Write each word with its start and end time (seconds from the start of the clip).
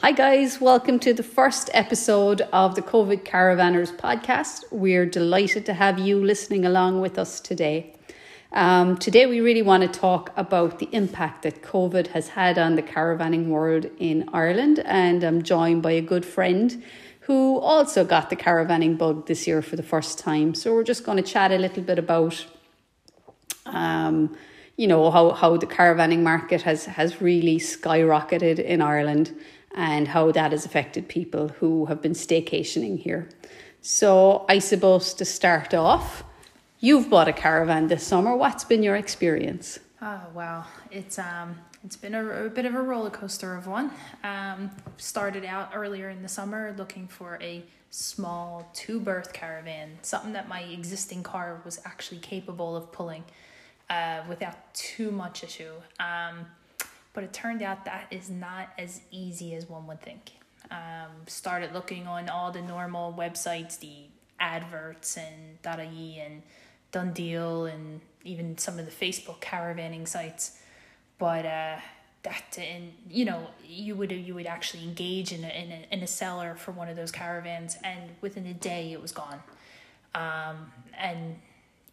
Hi, 0.00 0.12
guys. 0.12 0.60
Welcome 0.60 1.00
to 1.00 1.12
the 1.12 1.24
first 1.24 1.70
episode 1.74 2.42
of 2.52 2.76
the 2.76 2.82
COVID 2.82 3.24
Caravanners 3.24 3.90
podcast. 3.96 4.62
We're 4.70 5.06
delighted 5.06 5.66
to 5.66 5.74
have 5.74 5.98
you 5.98 6.24
listening 6.24 6.64
along 6.64 7.00
with 7.00 7.18
us 7.18 7.40
today. 7.40 7.96
Um, 8.52 8.96
today, 8.96 9.26
we 9.26 9.40
really 9.40 9.60
want 9.60 9.82
to 9.82 9.88
talk 9.88 10.32
about 10.36 10.78
the 10.78 10.88
impact 10.92 11.42
that 11.42 11.62
COVID 11.62 12.06
has 12.08 12.28
had 12.28 12.58
on 12.58 12.76
the 12.76 12.82
caravanning 12.82 13.48
world 13.48 13.86
in 13.98 14.30
Ireland. 14.32 14.78
And 14.84 15.24
I'm 15.24 15.42
joined 15.42 15.82
by 15.82 15.92
a 15.92 16.00
good 16.00 16.24
friend 16.24 16.80
who 17.22 17.58
also 17.58 18.04
got 18.04 18.30
the 18.30 18.36
caravanning 18.36 18.96
bug 18.96 19.26
this 19.26 19.48
year 19.48 19.62
for 19.62 19.74
the 19.74 19.82
first 19.82 20.16
time. 20.16 20.54
So, 20.54 20.72
we're 20.74 20.84
just 20.84 21.02
going 21.02 21.16
to 21.16 21.28
chat 21.28 21.50
a 21.50 21.58
little 21.58 21.82
bit 21.82 21.98
about. 21.98 22.46
Um, 23.66 24.36
you 24.76 24.86
know 24.86 25.10
how, 25.10 25.30
how 25.30 25.56
the 25.56 25.66
caravanning 25.66 26.20
market 26.20 26.62
has, 26.62 26.84
has 26.84 27.20
really 27.20 27.58
skyrocketed 27.58 28.60
in 28.60 28.80
Ireland 28.80 29.36
and 29.74 30.08
how 30.08 30.32
that 30.32 30.52
has 30.52 30.64
affected 30.64 31.08
people 31.08 31.48
who 31.48 31.86
have 31.86 32.02
been 32.02 32.12
staycationing 32.12 32.98
here. 32.98 33.28
So, 33.80 34.44
I 34.48 34.58
suppose 34.58 35.14
to 35.14 35.24
start 35.24 35.72
off, 35.72 36.24
you've 36.80 37.08
bought 37.08 37.28
a 37.28 37.32
caravan 37.32 37.88
this 37.88 38.04
summer. 38.04 38.36
What's 38.36 38.64
been 38.64 38.82
your 38.82 38.96
experience? 38.96 39.78
Oh 40.00 40.22
wow, 40.34 40.64
it's 40.90 41.18
um 41.18 41.58
it's 41.84 41.96
been 41.96 42.14
a, 42.14 42.46
a 42.46 42.48
bit 42.48 42.66
of 42.66 42.74
a 42.74 42.82
roller 42.82 43.10
coaster 43.10 43.56
of 43.56 43.66
one. 43.66 43.90
Um, 44.24 44.70
started 44.96 45.44
out 45.44 45.70
earlier 45.74 46.08
in 46.08 46.22
the 46.22 46.28
summer 46.28 46.74
looking 46.76 47.08
for 47.08 47.38
a 47.40 47.64
small 47.90 48.68
two 48.74 49.00
berth 49.00 49.32
caravan, 49.32 49.98
something 50.02 50.32
that 50.32 50.48
my 50.48 50.60
existing 50.62 51.22
car 51.22 51.60
was 51.64 51.80
actually 51.84 52.18
capable 52.18 52.76
of 52.76 52.92
pulling 52.92 53.24
uh, 53.90 54.22
without 54.28 54.74
too 54.74 55.10
much 55.10 55.42
issue. 55.42 55.72
Um, 55.98 56.46
but 57.18 57.24
it 57.24 57.32
turned 57.32 57.62
out 57.62 57.84
that 57.84 58.06
is 58.12 58.30
not 58.30 58.68
as 58.78 59.00
easy 59.10 59.52
as 59.56 59.68
one 59.68 59.88
would 59.88 60.00
think. 60.00 60.30
Um, 60.70 61.10
started 61.26 61.74
looking 61.74 62.06
on 62.06 62.28
all 62.28 62.52
the 62.52 62.62
normal 62.62 63.12
websites, 63.12 63.76
the 63.80 64.04
adverts 64.38 65.16
and 65.16 65.60
Dada.ie 65.60 66.22
and 66.24 66.42
DoneDeal 66.92 67.74
and 67.74 68.02
even 68.22 68.56
some 68.56 68.78
of 68.78 68.86
the 68.86 68.92
Facebook 68.92 69.40
caravanning 69.40 70.06
sites, 70.06 70.60
but 71.18 71.44
uh, 71.44 71.78
that 72.22 72.56
and 72.56 72.92
you 73.10 73.24
know 73.24 73.48
you 73.66 73.96
would 73.96 74.12
you 74.12 74.36
would 74.36 74.46
actually 74.46 74.84
engage 74.84 75.32
in 75.32 75.42
a, 75.42 75.48
in 75.48 75.72
a 75.72 75.86
in 75.90 76.02
a 76.04 76.06
seller 76.06 76.54
for 76.54 76.70
one 76.70 76.88
of 76.88 76.94
those 76.94 77.10
caravans, 77.10 77.76
and 77.82 78.10
within 78.20 78.46
a 78.46 78.54
day 78.54 78.92
it 78.92 79.02
was 79.02 79.10
gone, 79.10 79.42
um, 80.14 80.70
and 80.96 81.40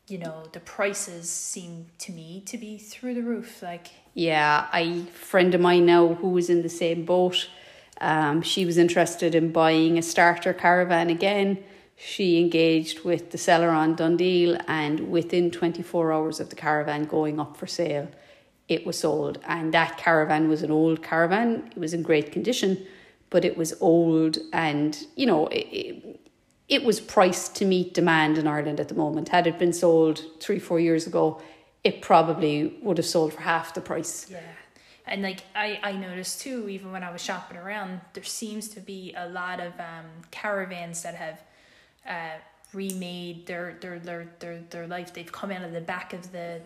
you 0.08 0.20
know 0.20 0.44
the 0.52 0.60
prices 0.60 1.32
seem 1.32 1.88
to 1.98 2.12
me 2.12 2.44
to 2.46 2.60
be 2.60 2.78
through 2.78 3.16
the 3.16 3.24
roof, 3.24 3.64
like 3.64 3.88
yeah, 4.16 4.68
a 4.74 5.02
friend 5.02 5.54
of 5.54 5.62
mine 5.62 5.86
now 5.86 6.16
who 6.16 6.30
was 6.30 6.50
in 6.50 6.64
the 6.64 6.70
same 6.70 7.04
boat. 7.04 7.50
Um, 8.00 8.42
she 8.42 8.66
was 8.66 8.78
interested 8.78 9.36
in 9.36 9.52
buying 9.52 9.98
a 9.98 10.02
starter 10.02 10.54
caravan 10.54 11.10
again. 11.10 11.62
She 11.98 12.40
engaged 12.40 13.04
with 13.04 13.32
the 13.32 13.38
seller 13.38 13.70
on 13.70 13.96
DoneDeal, 13.96 14.64
and 14.70 15.12
within 15.12 15.52
24 15.52 16.14
hours 16.14 16.40
of 16.40 16.50
the 16.50 16.56
caravan 16.56 17.04
going 17.04 17.42
up 17.42 17.58
for 17.58 17.68
sale, 17.68 18.10
it 18.70 18.86
was 18.86 19.00
sold. 19.00 19.40
And 19.46 19.74
that 19.74 19.98
caravan 19.98 20.48
was 20.48 20.64
an 20.64 20.72
old 20.72 21.04
caravan. 21.04 21.70
It 21.76 21.78
was 21.78 21.94
in 21.94 22.02
great 22.02 22.32
condition, 22.32 22.86
but 23.30 23.44
it 23.44 23.58
was 23.58 23.74
old, 23.82 24.38
and 24.54 24.98
you 25.18 25.26
know, 25.26 25.48
it, 25.48 25.68
it, 25.72 26.20
it 26.70 26.84
was 26.86 27.02
priced 27.02 27.56
to 27.58 27.66
meet 27.66 27.94
demand 27.94 28.38
in 28.38 28.48
Ireland 28.48 28.80
at 28.80 28.88
the 28.88 28.96
moment. 28.96 29.30
Had 29.30 29.46
it 29.46 29.60
been 29.60 29.74
sold 29.74 30.22
three, 30.40 30.60
four 30.60 30.80
years 30.80 31.06
ago, 31.06 31.42
it 31.86 32.02
probably 32.02 32.80
would 32.82 32.98
have 32.98 33.06
sold 33.06 33.32
for 33.34 33.42
half 33.42 33.76
the 33.76 33.80
price. 33.80 34.28
Yeah. 34.30 34.40
And 35.06 35.22
like 35.22 35.44
I, 35.56 35.80
I 35.84 35.92
noticed 35.92 36.42
too, 36.42 36.68
even 36.68 36.92
when 36.92 37.04
I 37.04 37.12
was 37.12 37.22
shopping 37.22 37.58
around, 37.58 38.02
there 38.14 38.24
seems 38.24 38.68
to 38.70 38.80
be 38.80 39.14
a 39.16 39.30
lot 39.30 39.60
of 39.60 39.72
um, 39.80 40.08
caravans 40.32 41.04
that 41.04 41.14
have 41.14 41.44
uh, 42.10 42.40
remade 42.74 43.46
their, 43.46 43.78
their 43.82 44.00
their 44.00 44.28
their 44.40 44.60
their 44.72 44.88
life. 44.88 45.14
They've 45.14 45.32
come 45.32 45.52
out 45.52 45.62
of 45.62 45.74
the 45.74 45.82
back 45.82 46.12
of 46.14 46.32
the 46.32 46.60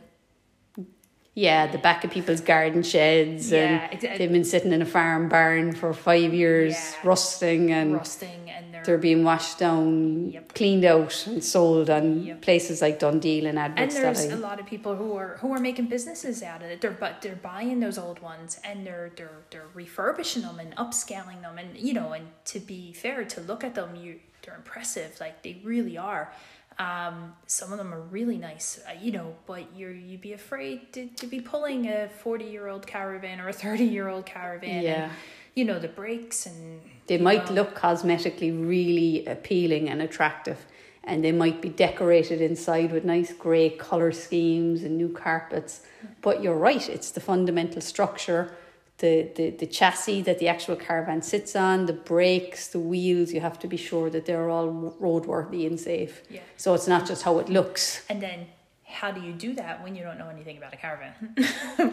yeah, 1.40 1.68
the 1.68 1.78
back 1.78 2.04
of 2.04 2.12
people's 2.12 2.42
garden 2.42 2.84
sheds, 2.84 3.50
yeah, 3.50 3.88
and 3.90 4.02
they've 4.02 4.32
been 4.32 4.44
sitting 4.44 4.74
in 4.74 4.82
a 4.82 4.86
farm 4.86 5.30
barn 5.30 5.74
for 5.74 5.94
five 5.94 6.34
years, 6.34 6.74
yeah, 6.74 6.96
rusting 7.06 7.72
and 7.72 7.94
rusting, 7.94 8.50
and 8.50 8.74
they're, 8.74 8.84
they're 8.84 8.98
being 8.98 9.24
washed 9.24 9.58
down, 9.60 10.32
yep. 10.32 10.54
cleaned 10.54 10.84
out, 10.84 11.26
and 11.28 11.42
sold 11.42 11.90
on 11.90 12.24
yep. 12.24 12.42
places 12.42 12.82
like 12.82 13.00
DoneDeal 13.00 13.46
and 13.46 13.58
adverts. 13.58 13.96
And 13.96 14.06
there's 14.06 14.26
a 14.26 14.36
lot 14.36 14.60
of 14.60 14.66
people 14.66 14.98
who 14.98 15.14
are 15.14 15.38
who 15.38 15.54
are 15.54 15.60
making 15.60 15.86
businesses 15.86 16.44
out 16.44 16.62
of 16.62 16.70
it. 16.70 16.82
They're 16.82 16.92
but 16.92 17.22
they're 17.22 17.36
buying 17.36 17.80
those 17.80 17.98
old 17.98 18.20
ones 18.20 18.60
and 18.66 18.86
they're 18.86 19.14
they're 19.16 19.44
they're 19.50 19.72
refurbishing 19.74 20.42
them 20.42 20.60
and 20.60 20.76
upscaling 20.76 21.42
them, 21.42 21.58
and 21.58 21.78
you 21.78 21.94
know, 21.94 22.12
and 22.12 22.28
to 22.46 22.60
be 22.60 22.92
fair, 22.92 23.24
to 23.24 23.40
look 23.40 23.64
at 23.64 23.76
them, 23.76 23.96
you 23.96 24.20
they're 24.42 24.56
impressive, 24.56 25.18
like 25.22 25.42
they 25.44 25.62
really 25.64 25.98
are. 25.98 26.34
Um, 26.80 27.34
some 27.46 27.72
of 27.74 27.78
them 27.78 27.94
are 27.94 28.00
really 28.00 28.38
nice, 28.38 28.80
uh, 28.88 28.94
you 29.00 29.12
know, 29.12 29.36
but 29.46 29.64
you're 29.76 29.92
you'd 29.92 30.22
be 30.22 30.34
afraid 30.34 30.94
to, 30.94 31.08
to 31.08 31.28
be 31.28 31.42
pulling 31.42 31.88
a 31.88 32.08
forty 32.08 32.46
year 32.46 32.68
old 32.68 32.88
caravan 32.88 33.40
or 33.42 33.50
a 33.50 33.54
thirty 33.54 33.84
year 33.84 34.08
old 34.08 34.26
caravan. 34.26 34.84
Yeah. 34.84 35.04
And, 35.04 35.12
you 35.56 35.66
know 35.66 35.80
the 35.80 35.88
brakes 35.88 36.46
and 36.46 36.82
they 37.08 37.18
might 37.18 37.48
know. 37.50 37.56
look 37.56 37.76
cosmetically 37.76 38.52
really 38.68 39.26
appealing 39.26 39.90
and 39.90 40.02
attractive 40.02 40.66
and 41.04 41.24
they 41.24 41.32
might 41.32 41.62
be 41.62 41.70
decorated 41.70 42.40
inside 42.40 42.92
with 42.92 43.04
nice 43.04 43.34
grey 43.34 43.70
colour 43.70 44.12
schemes 44.12 44.84
and 44.84 44.98
new 44.98 45.10
carpets 45.10 45.82
but 46.22 46.42
you're 46.42 46.56
right 46.56 46.88
it's 46.88 47.12
the 47.12 47.20
fundamental 47.20 47.82
structure 47.82 48.52
the, 49.00 49.30
the, 49.36 49.50
the 49.52 49.66
chassis 49.66 50.22
that 50.24 50.40
the 50.40 50.48
actual 50.48 50.76
caravan 50.76 51.22
sits 51.22 51.56
on, 51.56 51.86
the 51.86 51.94
brakes, 51.94 52.68
the 52.68 52.80
wheels, 52.80 53.32
you 53.32 53.40
have 53.40 53.58
to 53.60 53.68
be 53.68 53.78
sure 53.78 54.10
that 54.10 54.26
they're 54.26 54.50
all 54.50 54.96
roadworthy 55.02 55.66
and 55.66 55.80
safe. 55.80 56.22
Yeah. 56.30 56.42
So 56.58 56.74
it's 56.74 56.88
not 56.88 57.08
just 57.08 57.24
how 57.24 57.40
it 57.40 57.50
looks. 57.50 58.06
And 58.10 58.22
then 58.22 58.48
how 58.86 59.12
do 59.12 59.22
you 59.22 59.32
do 59.32 59.54
that 59.56 59.84
when 59.84 59.96
you 59.96 60.04
don't 60.04 60.18
know 60.18 60.30
anything 60.30 60.58
about 60.58 60.74
a 60.74 60.78
caravan? 60.78 61.36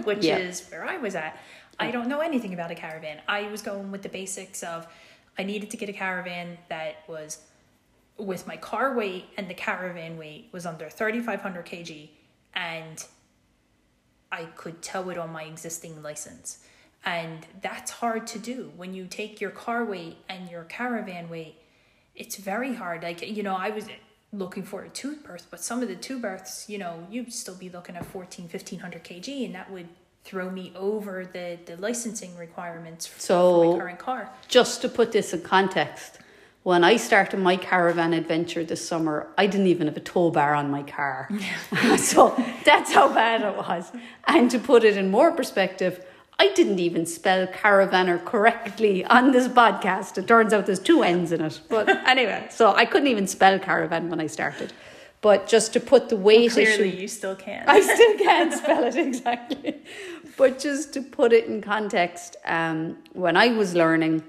Which 0.04 0.24
yeah. 0.24 0.38
is 0.38 0.66
where 0.68 0.84
I 0.84 0.96
was 0.96 1.14
at. 1.14 1.38
I 1.78 1.90
don't 1.90 2.08
know 2.08 2.20
anything 2.20 2.54
about 2.54 2.70
a 2.70 2.74
caravan. 2.74 3.20
I 3.28 3.42
was 3.50 3.62
going 3.62 3.90
with 3.92 4.02
the 4.02 4.08
basics 4.08 4.62
of 4.62 4.86
I 5.38 5.44
needed 5.44 5.70
to 5.70 5.76
get 5.76 5.88
a 5.88 5.92
caravan 5.92 6.58
that 6.68 7.04
was 7.06 7.38
with 8.18 8.46
my 8.46 8.56
car 8.56 8.94
weight 8.94 9.26
and 9.36 9.48
the 9.48 9.54
caravan 9.54 10.16
weight 10.16 10.48
was 10.50 10.64
under 10.64 10.88
3500 10.88 11.66
kg 11.66 12.08
and 12.54 13.04
I 14.32 14.44
could 14.44 14.82
tow 14.82 15.10
it 15.10 15.18
on 15.18 15.30
my 15.30 15.44
existing 15.44 16.02
license. 16.02 16.64
And 17.06 17.46
that's 17.62 17.92
hard 17.92 18.26
to 18.28 18.38
do 18.38 18.72
when 18.76 18.92
you 18.92 19.06
take 19.06 19.40
your 19.40 19.50
car 19.50 19.84
weight 19.84 20.16
and 20.28 20.50
your 20.50 20.64
caravan 20.64 21.30
weight. 21.30 21.54
It's 22.16 22.34
very 22.36 22.74
hard. 22.74 23.04
Like, 23.04 23.22
you 23.22 23.44
know, 23.44 23.54
I 23.54 23.70
was 23.70 23.86
looking 24.32 24.64
for 24.64 24.82
a 24.82 24.88
two 24.88 25.16
berth, 25.16 25.46
but 25.48 25.60
some 25.60 25.82
of 25.82 25.88
the 25.88 25.94
two 25.94 26.18
berths, 26.18 26.68
you 26.68 26.78
know, 26.78 27.06
you'd 27.08 27.32
still 27.32 27.54
be 27.54 27.68
looking 27.68 27.94
at 27.94 28.04
14, 28.04 28.46
1500 28.46 29.04
kg, 29.04 29.46
and 29.46 29.54
that 29.54 29.70
would 29.70 29.88
throw 30.24 30.50
me 30.50 30.72
over 30.74 31.24
the, 31.32 31.58
the 31.66 31.76
licensing 31.76 32.36
requirements 32.36 33.06
for, 33.06 33.20
so, 33.20 33.62
for 33.62 33.72
my 33.74 33.78
current 33.78 33.98
car. 34.00 34.30
Just 34.48 34.82
to 34.82 34.88
put 34.88 35.12
this 35.12 35.32
in 35.32 35.42
context, 35.42 36.18
when 36.64 36.82
I 36.82 36.96
started 36.96 37.38
my 37.38 37.56
caravan 37.56 38.12
adventure 38.12 38.64
this 38.64 38.86
summer, 38.86 39.28
I 39.38 39.46
didn't 39.46 39.68
even 39.68 39.86
have 39.86 39.96
a 39.96 40.00
tow 40.00 40.32
bar 40.32 40.54
on 40.54 40.68
my 40.72 40.82
car. 40.82 41.28
so 41.96 42.34
that's 42.64 42.92
how 42.92 43.14
bad 43.14 43.42
it 43.42 43.56
was. 43.56 43.92
And 44.26 44.50
to 44.50 44.58
put 44.58 44.82
it 44.82 44.96
in 44.96 45.08
more 45.08 45.30
perspective, 45.30 46.04
I 46.38 46.52
didn't 46.52 46.80
even 46.80 47.06
spell 47.06 47.46
caravanner 47.46 48.22
correctly 48.24 49.04
on 49.06 49.32
this 49.32 49.48
podcast. 49.48 50.18
It 50.18 50.26
turns 50.26 50.52
out 50.52 50.66
there's 50.66 50.78
two 50.78 51.02
N's 51.02 51.32
in 51.32 51.40
it. 51.40 51.60
But 51.68 51.88
anyway, 52.06 52.48
so 52.50 52.74
I 52.74 52.84
couldn't 52.84 53.08
even 53.08 53.26
spell 53.26 53.58
caravan 53.58 54.10
when 54.10 54.20
I 54.20 54.26
started. 54.26 54.72
But 55.22 55.46
just 55.46 55.72
to 55.72 55.80
put 55.80 56.10
the 56.10 56.16
weight 56.16 56.54
well, 56.54 56.64
clearly 56.64 56.88
issue, 56.90 57.00
you 57.00 57.08
still 57.08 57.34
can't. 57.34 57.68
I 57.68 57.80
still 57.94 58.18
can't 58.18 58.52
spell 58.52 58.84
it 58.84 58.96
exactly. 58.96 59.82
But 60.36 60.58
just 60.58 60.92
to 60.94 61.02
put 61.02 61.32
it 61.32 61.46
in 61.46 61.62
context, 61.62 62.36
um, 62.44 62.98
when 63.12 63.36
I 63.36 63.48
was 63.48 63.74
learning, 63.74 64.22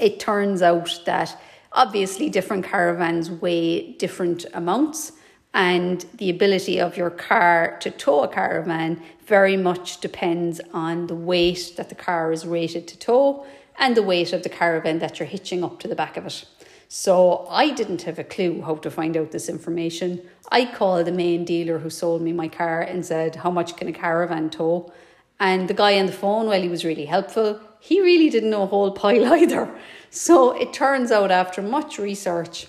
it 0.00 0.18
turns 0.18 0.62
out 0.62 1.00
that 1.06 1.40
obviously 1.72 2.28
different 2.28 2.64
caravans 2.64 3.30
weigh 3.30 3.92
different 3.92 4.46
amounts 4.52 5.12
and 5.52 6.04
the 6.14 6.30
ability 6.30 6.80
of 6.80 6.96
your 6.96 7.10
car 7.10 7.76
to 7.80 7.90
tow 7.90 8.22
a 8.22 8.28
caravan 8.28 9.00
very 9.26 9.56
much 9.56 10.00
depends 10.00 10.60
on 10.72 11.06
the 11.06 11.14
weight 11.14 11.74
that 11.76 11.88
the 11.88 11.94
car 11.94 12.32
is 12.32 12.46
rated 12.46 12.86
to 12.88 12.98
tow 12.98 13.46
and 13.78 13.96
the 13.96 14.02
weight 14.02 14.32
of 14.32 14.42
the 14.42 14.48
caravan 14.48 14.98
that 14.98 15.18
you're 15.18 15.28
hitching 15.28 15.64
up 15.64 15.80
to 15.80 15.88
the 15.88 15.94
back 15.94 16.16
of 16.16 16.26
it. 16.26 16.44
So 16.88 17.46
I 17.50 17.70
didn't 17.70 18.02
have 18.02 18.18
a 18.18 18.24
clue 18.24 18.62
how 18.62 18.76
to 18.76 18.90
find 18.90 19.16
out 19.16 19.32
this 19.32 19.48
information. 19.48 20.22
I 20.52 20.64
called 20.64 21.06
the 21.06 21.12
main 21.12 21.44
dealer 21.44 21.78
who 21.78 21.90
sold 21.90 22.22
me 22.22 22.32
my 22.32 22.48
car 22.48 22.82
and 22.82 23.04
said, 23.04 23.36
How 23.36 23.50
much 23.50 23.76
can 23.76 23.88
a 23.88 23.92
caravan 23.92 24.50
tow? 24.50 24.92
And 25.40 25.66
the 25.66 25.74
guy 25.74 25.98
on 25.98 26.06
the 26.06 26.12
phone, 26.12 26.46
well, 26.46 26.62
he 26.62 26.68
was 26.68 26.84
really 26.84 27.06
helpful. 27.06 27.58
He 27.80 28.00
really 28.00 28.30
didn't 28.30 28.50
know 28.50 28.62
a 28.62 28.66
whole 28.66 28.92
pile 28.92 29.34
either. 29.34 29.68
So 30.10 30.52
it 30.52 30.72
turns 30.72 31.10
out 31.10 31.30
after 31.30 31.60
much 31.62 31.98
research, 31.98 32.68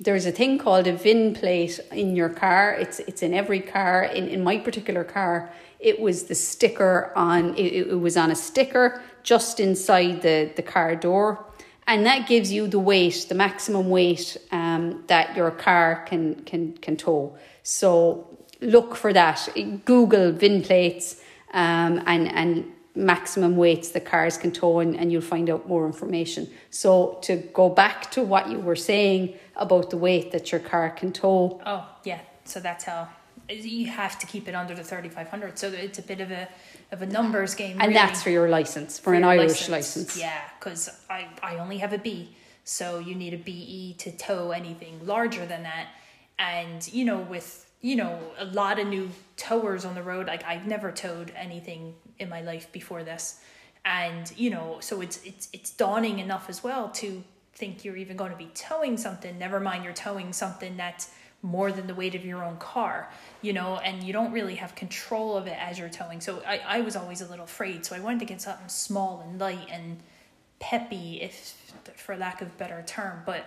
there's 0.00 0.26
a 0.26 0.32
thing 0.32 0.58
called 0.58 0.86
a 0.86 0.92
VIN 0.92 1.34
plate 1.34 1.80
in 1.92 2.14
your 2.14 2.28
car. 2.28 2.72
It's 2.72 3.00
it's 3.00 3.22
in 3.22 3.34
every 3.34 3.60
car. 3.60 4.04
In, 4.04 4.28
in 4.28 4.44
my 4.44 4.58
particular 4.58 5.04
car, 5.04 5.50
it 5.80 6.00
was 6.00 6.24
the 6.24 6.34
sticker 6.34 7.12
on 7.14 7.54
it, 7.56 7.88
it 7.88 8.00
was 8.00 8.16
on 8.16 8.30
a 8.30 8.36
sticker 8.36 9.02
just 9.22 9.60
inside 9.60 10.22
the, 10.22 10.50
the 10.56 10.62
car 10.62 10.96
door 10.96 11.44
and 11.88 12.04
that 12.04 12.28
gives 12.28 12.52
you 12.52 12.68
the 12.68 12.78
weight, 12.78 13.26
the 13.30 13.34
maximum 13.34 13.88
weight 13.88 14.36
um, 14.52 15.02
that 15.06 15.34
your 15.34 15.50
car 15.50 16.04
can 16.06 16.34
can 16.44 16.74
can 16.74 16.96
tow. 16.96 17.36
So 17.62 18.38
look 18.60 18.94
for 18.94 19.12
that. 19.14 19.48
Google 19.86 20.30
VIN 20.32 20.62
plates 20.62 21.20
um, 21.54 22.02
and 22.06 22.30
and 22.30 22.72
maximum 22.94 23.56
weights 23.56 23.88
the 23.90 24.00
cars 24.00 24.36
can 24.36 24.52
tow, 24.52 24.80
and, 24.80 24.96
and 24.96 25.10
you'll 25.10 25.22
find 25.22 25.48
out 25.48 25.66
more 25.66 25.86
information. 25.86 26.50
So 26.68 27.18
to 27.22 27.36
go 27.36 27.70
back 27.70 28.10
to 28.10 28.22
what 28.22 28.50
you 28.50 28.58
were 28.58 28.76
saying 28.76 29.34
about 29.56 29.88
the 29.88 29.96
weight 29.96 30.30
that 30.32 30.52
your 30.52 30.60
car 30.60 30.90
can 30.90 31.10
tow. 31.12 31.58
Oh 31.64 31.88
yeah, 32.04 32.20
so 32.44 32.60
that's 32.60 32.84
how 32.84 33.08
you 33.48 33.86
have 33.86 34.18
to 34.18 34.26
keep 34.26 34.48
it 34.48 34.54
under 34.54 34.74
the 34.74 34.84
thirty 34.84 35.08
five 35.08 35.28
hundred. 35.28 35.58
So 35.58 35.68
it's 35.68 35.98
a 35.98 36.02
bit 36.02 36.20
of 36.20 36.30
a 36.30 36.48
of 36.92 37.02
a 37.02 37.06
numbers 37.06 37.54
game. 37.54 37.72
And 37.72 37.88
really. 37.88 37.94
that's 37.94 38.22
for 38.22 38.30
your 38.30 38.48
license, 38.48 38.98
for, 38.98 39.04
for 39.04 39.14
an 39.14 39.24
Irish 39.24 39.68
license. 39.68 39.68
license. 39.68 40.18
Yeah, 40.18 40.40
because 40.58 40.90
I, 41.08 41.28
I 41.42 41.56
only 41.56 41.78
have 41.78 41.92
a 41.92 41.98
B. 41.98 42.36
So 42.64 42.98
you 42.98 43.14
need 43.14 43.34
a 43.34 43.38
BE 43.38 43.94
to 43.98 44.12
tow 44.12 44.50
anything 44.50 45.06
larger 45.06 45.46
than 45.46 45.62
that. 45.62 45.86
And, 46.38 46.86
you 46.92 47.04
know, 47.04 47.18
with, 47.18 47.68
you 47.80 47.96
know, 47.96 48.20
a 48.38 48.44
lot 48.44 48.78
of 48.78 48.86
new 48.86 49.10
towers 49.36 49.84
on 49.84 49.94
the 49.94 50.02
road, 50.02 50.26
like 50.26 50.44
I've 50.44 50.66
never 50.66 50.92
towed 50.92 51.32
anything 51.34 51.94
in 52.18 52.28
my 52.28 52.42
life 52.42 52.70
before 52.70 53.02
this. 53.02 53.40
And, 53.84 54.30
you 54.36 54.50
know, 54.50 54.76
so 54.80 55.00
it's 55.00 55.24
it's 55.24 55.48
it's 55.52 55.70
dawning 55.70 56.18
enough 56.18 56.50
as 56.50 56.62
well 56.62 56.90
to 56.90 57.24
think 57.54 57.84
you're 57.84 57.96
even 57.96 58.16
going 58.16 58.30
to 58.30 58.36
be 58.36 58.50
towing 58.54 58.96
something, 58.96 59.36
never 59.38 59.58
mind 59.58 59.82
you're 59.82 59.92
towing 59.92 60.32
something 60.32 60.76
that's 60.76 61.10
more 61.42 61.70
than 61.70 61.86
the 61.86 61.94
weight 61.94 62.14
of 62.14 62.24
your 62.24 62.42
own 62.44 62.56
car, 62.56 63.08
you 63.42 63.52
know, 63.52 63.76
and 63.76 64.02
you 64.02 64.12
don't 64.12 64.32
really 64.32 64.56
have 64.56 64.74
control 64.74 65.36
of 65.36 65.46
it 65.46 65.56
as 65.58 65.78
you're 65.78 65.88
towing. 65.88 66.20
So 66.20 66.42
I, 66.46 66.60
I 66.66 66.80
was 66.80 66.96
always 66.96 67.20
a 67.20 67.28
little 67.28 67.44
afraid. 67.44 67.86
So 67.86 67.94
I 67.94 68.00
wanted 68.00 68.20
to 68.20 68.24
get 68.24 68.40
something 68.40 68.68
small 68.68 69.20
and 69.20 69.38
light 69.38 69.68
and 69.70 69.98
peppy, 70.58 71.20
if 71.22 71.54
for 71.96 72.16
lack 72.16 72.42
of 72.42 72.48
a 72.48 72.58
better 72.58 72.82
term. 72.86 73.22
But 73.24 73.44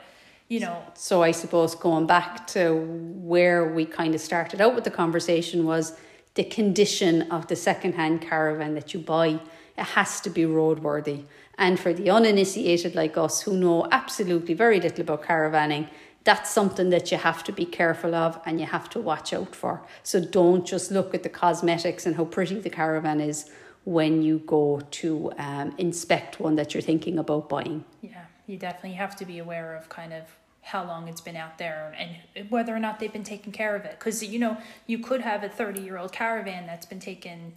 you 0.47 0.59
know. 0.59 0.83
So 0.93 1.23
I 1.23 1.31
suppose 1.31 1.75
going 1.75 2.07
back 2.07 2.47
to 2.47 2.75
where 2.75 3.73
we 3.73 3.85
kind 3.85 4.15
of 4.15 4.21
started 4.21 4.61
out 4.61 4.75
with 4.75 4.83
the 4.83 4.91
conversation 4.91 5.65
was 5.65 5.97
the 6.35 6.43
condition 6.43 7.23
of 7.31 7.47
the 7.47 7.55
secondhand 7.55 8.21
caravan 8.21 8.73
that 8.75 8.93
you 8.93 8.99
buy. 8.99 9.39
It 9.77 9.83
has 9.83 10.19
to 10.21 10.29
be 10.29 10.43
roadworthy. 10.43 11.25
And 11.57 11.79
for 11.79 11.93
the 11.93 12.09
uninitiated 12.09 12.95
like 12.95 13.17
us 13.17 13.41
who 13.41 13.55
know 13.55 13.88
absolutely 13.91 14.53
very 14.53 14.79
little 14.79 15.01
about 15.01 15.23
caravanning, 15.23 15.88
that's 16.23 16.51
something 16.51 16.89
that 16.89 17.12
you 17.12 17.18
have 17.18 17.44
to 17.45 17.51
be 17.51 17.65
careful 17.65 18.13
of 18.13 18.39
and 18.45 18.59
you 18.59 18.65
have 18.65 18.89
to 18.91 19.00
watch 19.00 19.33
out 19.33 19.56
for. 19.56 19.81
So 20.03 20.19
don't 20.19 20.65
just 20.65 20.91
look 20.91 21.15
at 21.15 21.23
the 21.23 21.29
cosmetics 21.29 22.06
and 22.06 22.15
how 22.15 22.25
pretty 22.25 22.59
the 22.59 22.69
caravan 22.69 23.19
is 23.19 23.50
when 23.83 24.21
you 24.21 24.39
go 24.39 24.81
to 24.91 25.31
um, 25.38 25.73
inspect 25.77 26.39
one 26.39 26.56
that 26.56 26.73
you're 26.73 26.81
thinking 26.81 27.18
about 27.18 27.50
buying. 27.50 27.83
Yeah, 28.01 28.25
you 28.45 28.57
definitely 28.57 28.94
have 28.94 29.15
to 29.18 29.25
be 29.25 29.39
aware 29.39 29.75
of 29.75 29.89
kind 29.89 30.13
of 30.13 30.23
how 30.62 30.85
long 30.85 31.07
it's 31.07 31.21
been 31.21 31.35
out 31.35 31.57
there 31.57 31.95
and 31.97 32.51
whether 32.51 32.75
or 32.75 32.79
not 32.79 33.00
they've 33.00 33.12
been 33.12 33.24
taking 33.24 33.51
care 33.51 33.75
of 33.75 33.83
it. 33.83 33.97
Because, 33.97 34.24
you 34.24 34.38
know, 34.38 34.57
you 34.85 35.00
could 35.00 35.21
have 35.21 35.44
a 35.44 35.50
30 35.50 35.81
year 35.81 35.97
old 35.97 36.12
caravan 36.12 36.67
that's 36.67 36.85
been 36.85 37.00
taken 37.00 37.53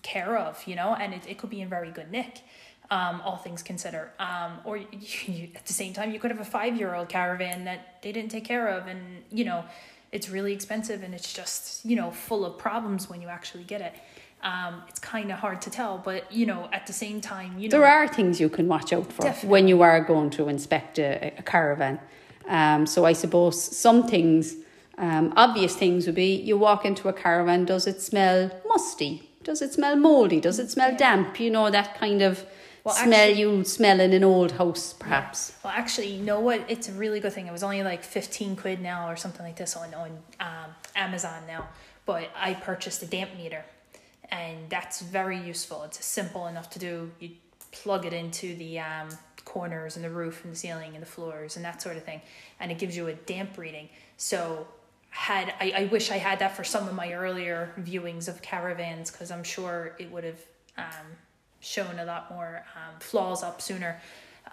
care 0.00 0.38
of, 0.38 0.66
you 0.66 0.74
know, 0.74 0.94
and 0.94 1.12
it, 1.12 1.26
it 1.28 1.36
could 1.36 1.50
be 1.50 1.60
in 1.60 1.68
very 1.68 1.90
good 1.90 2.10
nick 2.10 2.40
um, 2.90 3.22
all 3.24 3.36
things 3.36 3.62
considered. 3.62 4.10
Um, 4.18 4.58
or 4.64 4.76
you, 4.76 4.86
you, 5.26 5.48
at 5.54 5.66
the 5.66 5.72
same 5.72 5.92
time, 5.92 6.12
you 6.12 6.18
could 6.18 6.30
have 6.30 6.40
a 6.40 6.44
five 6.44 6.76
year 6.76 6.94
old 6.94 7.08
caravan 7.08 7.64
that 7.64 8.02
they 8.02 8.12
didn't 8.12 8.30
take 8.30 8.44
care 8.44 8.68
of, 8.68 8.86
and 8.86 9.24
you 9.30 9.44
know, 9.44 9.64
it's 10.12 10.28
really 10.28 10.52
expensive 10.52 11.02
and 11.02 11.12
it's 11.12 11.32
just 11.32 11.84
you 11.84 11.96
know 11.96 12.10
full 12.10 12.44
of 12.44 12.56
problems 12.56 13.10
when 13.10 13.20
you 13.20 13.28
actually 13.28 13.64
get 13.64 13.80
it. 13.80 13.94
Um, 14.42 14.82
it's 14.88 15.00
kind 15.00 15.32
of 15.32 15.38
hard 15.38 15.62
to 15.62 15.70
tell, 15.70 15.96
but 15.96 16.30
you 16.30 16.44
know, 16.44 16.68
at 16.72 16.86
the 16.86 16.92
same 16.92 17.20
time, 17.20 17.58
you 17.58 17.68
know, 17.68 17.78
there 17.78 17.86
are 17.86 18.06
things 18.06 18.40
you 18.40 18.50
can 18.50 18.68
watch 18.68 18.92
out 18.92 19.10
for 19.10 19.22
definitely. 19.22 19.48
when 19.48 19.68
you 19.68 19.80
are 19.80 20.00
going 20.02 20.30
to 20.30 20.48
inspect 20.48 20.98
a, 20.98 21.32
a 21.38 21.42
caravan. 21.42 21.98
Um, 22.46 22.86
so 22.86 23.06
I 23.06 23.14
suppose 23.14 23.60
some 23.60 24.06
things, 24.06 24.56
um, 24.98 25.32
obvious 25.34 25.74
things 25.74 26.04
would 26.04 26.14
be 26.14 26.34
you 26.36 26.58
walk 26.58 26.84
into 26.84 27.08
a 27.08 27.12
caravan, 27.14 27.64
does 27.64 27.86
it 27.86 28.02
smell 28.02 28.50
musty? 28.66 29.30
Does 29.42 29.62
it 29.62 29.72
smell 29.72 29.96
moldy? 29.96 30.40
Does 30.40 30.58
it 30.58 30.70
smell 30.70 30.94
damp? 30.94 31.40
You 31.40 31.50
know, 31.50 31.70
that 31.70 31.98
kind 31.98 32.20
of 32.20 32.44
well, 32.84 32.94
smell 32.94 33.14
actually, 33.14 33.40
you 33.40 33.64
smell 33.64 33.98
in 34.00 34.12
an 34.12 34.22
old 34.22 34.52
house, 34.52 34.92
perhaps. 34.92 35.50
Yeah. 35.50 35.70
Well, 35.70 35.74
actually, 35.76 36.08
you 36.08 36.22
know 36.22 36.40
what? 36.40 36.64
It's 36.68 36.88
a 36.88 36.92
really 36.92 37.18
good 37.18 37.32
thing. 37.32 37.46
It 37.46 37.52
was 37.52 37.62
only 37.62 37.82
like 37.82 38.04
fifteen 38.04 38.56
quid 38.56 38.80
now 38.80 39.08
or 39.08 39.16
something 39.16 39.44
like 39.44 39.56
this 39.56 39.74
on 39.76 39.94
on 39.94 40.18
um, 40.40 40.70
Amazon 40.94 41.42
now. 41.46 41.68
But 42.06 42.30
I 42.36 42.54
purchased 42.54 43.02
a 43.02 43.06
damp 43.06 43.30
meter, 43.36 43.64
and 44.30 44.68
that's 44.68 45.00
very 45.00 45.38
useful. 45.38 45.82
It's 45.84 46.04
simple 46.04 46.46
enough 46.46 46.68
to 46.70 46.78
do. 46.78 47.10
You 47.20 47.30
plug 47.72 48.04
it 48.04 48.12
into 48.12 48.54
the 48.56 48.80
um, 48.80 49.08
corners 49.44 49.96
and 49.96 50.04
the 50.04 50.10
roof 50.10 50.44
and 50.44 50.52
the 50.52 50.56
ceiling 50.56 50.92
and 50.94 51.02
the 51.02 51.06
floors 51.06 51.56
and 51.56 51.64
that 51.64 51.80
sort 51.80 51.96
of 51.96 52.04
thing, 52.04 52.20
and 52.60 52.70
it 52.70 52.78
gives 52.78 52.96
you 52.96 53.08
a 53.08 53.14
damp 53.14 53.56
reading. 53.56 53.88
So 54.16 54.66
had 55.08 55.54
I, 55.60 55.72
I 55.76 55.84
wish 55.84 56.10
I 56.10 56.16
had 56.18 56.40
that 56.40 56.56
for 56.56 56.64
some 56.64 56.88
of 56.88 56.94
my 56.94 57.12
earlier 57.12 57.72
viewings 57.80 58.28
of 58.28 58.42
caravans 58.42 59.10
because 59.10 59.30
I'm 59.30 59.44
sure 59.44 59.94
it 59.98 60.10
would 60.10 60.24
have 60.24 60.40
um, 60.76 61.06
shown 61.64 61.98
a 61.98 62.04
lot 62.04 62.30
more 62.30 62.64
um, 62.76 63.00
flaws 63.00 63.42
up 63.42 63.60
sooner 63.60 64.00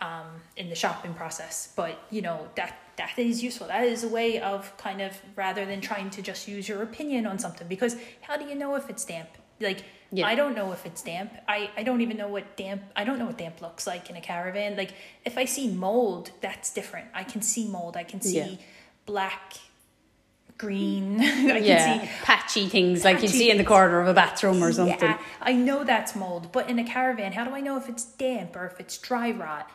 um, 0.01 0.27
in 0.57 0.69
the 0.69 0.75
shopping 0.75 1.13
process. 1.13 1.73
But 1.75 1.99
you 2.09 2.21
know 2.21 2.47
that 2.55 2.77
that 2.97 3.17
is 3.17 3.43
useful. 3.43 3.67
That 3.67 3.85
is 3.85 4.03
a 4.03 4.07
way 4.07 4.39
of 4.39 4.75
kind 4.77 5.01
of 5.01 5.19
rather 5.35 5.65
than 5.65 5.81
trying 5.81 6.09
to 6.11 6.21
just 6.21 6.47
use 6.47 6.67
your 6.67 6.81
opinion 6.83 7.25
on 7.25 7.39
something 7.39 7.67
because 7.67 7.95
how 8.21 8.37
do 8.37 8.45
you 8.45 8.55
know 8.55 8.75
if 8.75 8.89
it's 8.89 9.05
damp? 9.05 9.29
Like 9.59 9.83
yeah. 10.11 10.27
I 10.27 10.35
don't 10.35 10.55
know 10.55 10.71
if 10.71 10.85
it's 10.85 11.01
damp. 11.01 11.31
I, 11.47 11.69
I 11.77 11.83
don't 11.83 12.01
even 12.01 12.17
know 12.17 12.27
what 12.27 12.57
damp 12.57 12.81
I 12.95 13.03
don't 13.03 13.19
know 13.19 13.27
what 13.27 13.37
damp 13.37 13.61
looks 13.61 13.85
like 13.85 14.09
in 14.09 14.15
a 14.15 14.21
caravan. 14.21 14.75
Like 14.75 14.93
if 15.25 15.37
I 15.37 15.45
see 15.45 15.69
mold, 15.69 16.31
that's 16.41 16.73
different. 16.73 17.07
I 17.13 17.23
can 17.23 17.41
see 17.41 17.67
mold. 17.67 17.95
I 17.95 18.03
can 18.03 18.21
see 18.21 18.37
yeah. 18.37 18.55
black 19.05 19.57
green. 20.61 21.19
I 21.21 21.57
yeah, 21.57 21.97
can 21.97 22.07
see 22.07 22.13
patchy 22.23 22.67
things 22.67 23.01
patchy 23.01 23.13
like 23.13 23.23
you 23.23 23.29
see 23.29 23.49
in 23.49 23.57
the 23.57 23.63
corner 23.63 23.99
of 23.99 24.07
a 24.07 24.13
bathroom 24.13 24.63
or 24.63 24.71
something. 24.71 25.09
Yeah, 25.09 25.17
I 25.41 25.53
know 25.53 25.83
that's 25.83 26.15
mold, 26.15 26.51
but 26.51 26.69
in 26.69 26.77
a 26.77 26.83
caravan, 26.83 27.31
how 27.33 27.43
do 27.43 27.51
I 27.59 27.61
know 27.61 27.77
if 27.77 27.89
it's 27.89 28.05
damp 28.05 28.55
or 28.55 28.65
if 28.67 28.79
it's 28.79 28.97
dry 28.97 29.31
rot? 29.31 29.69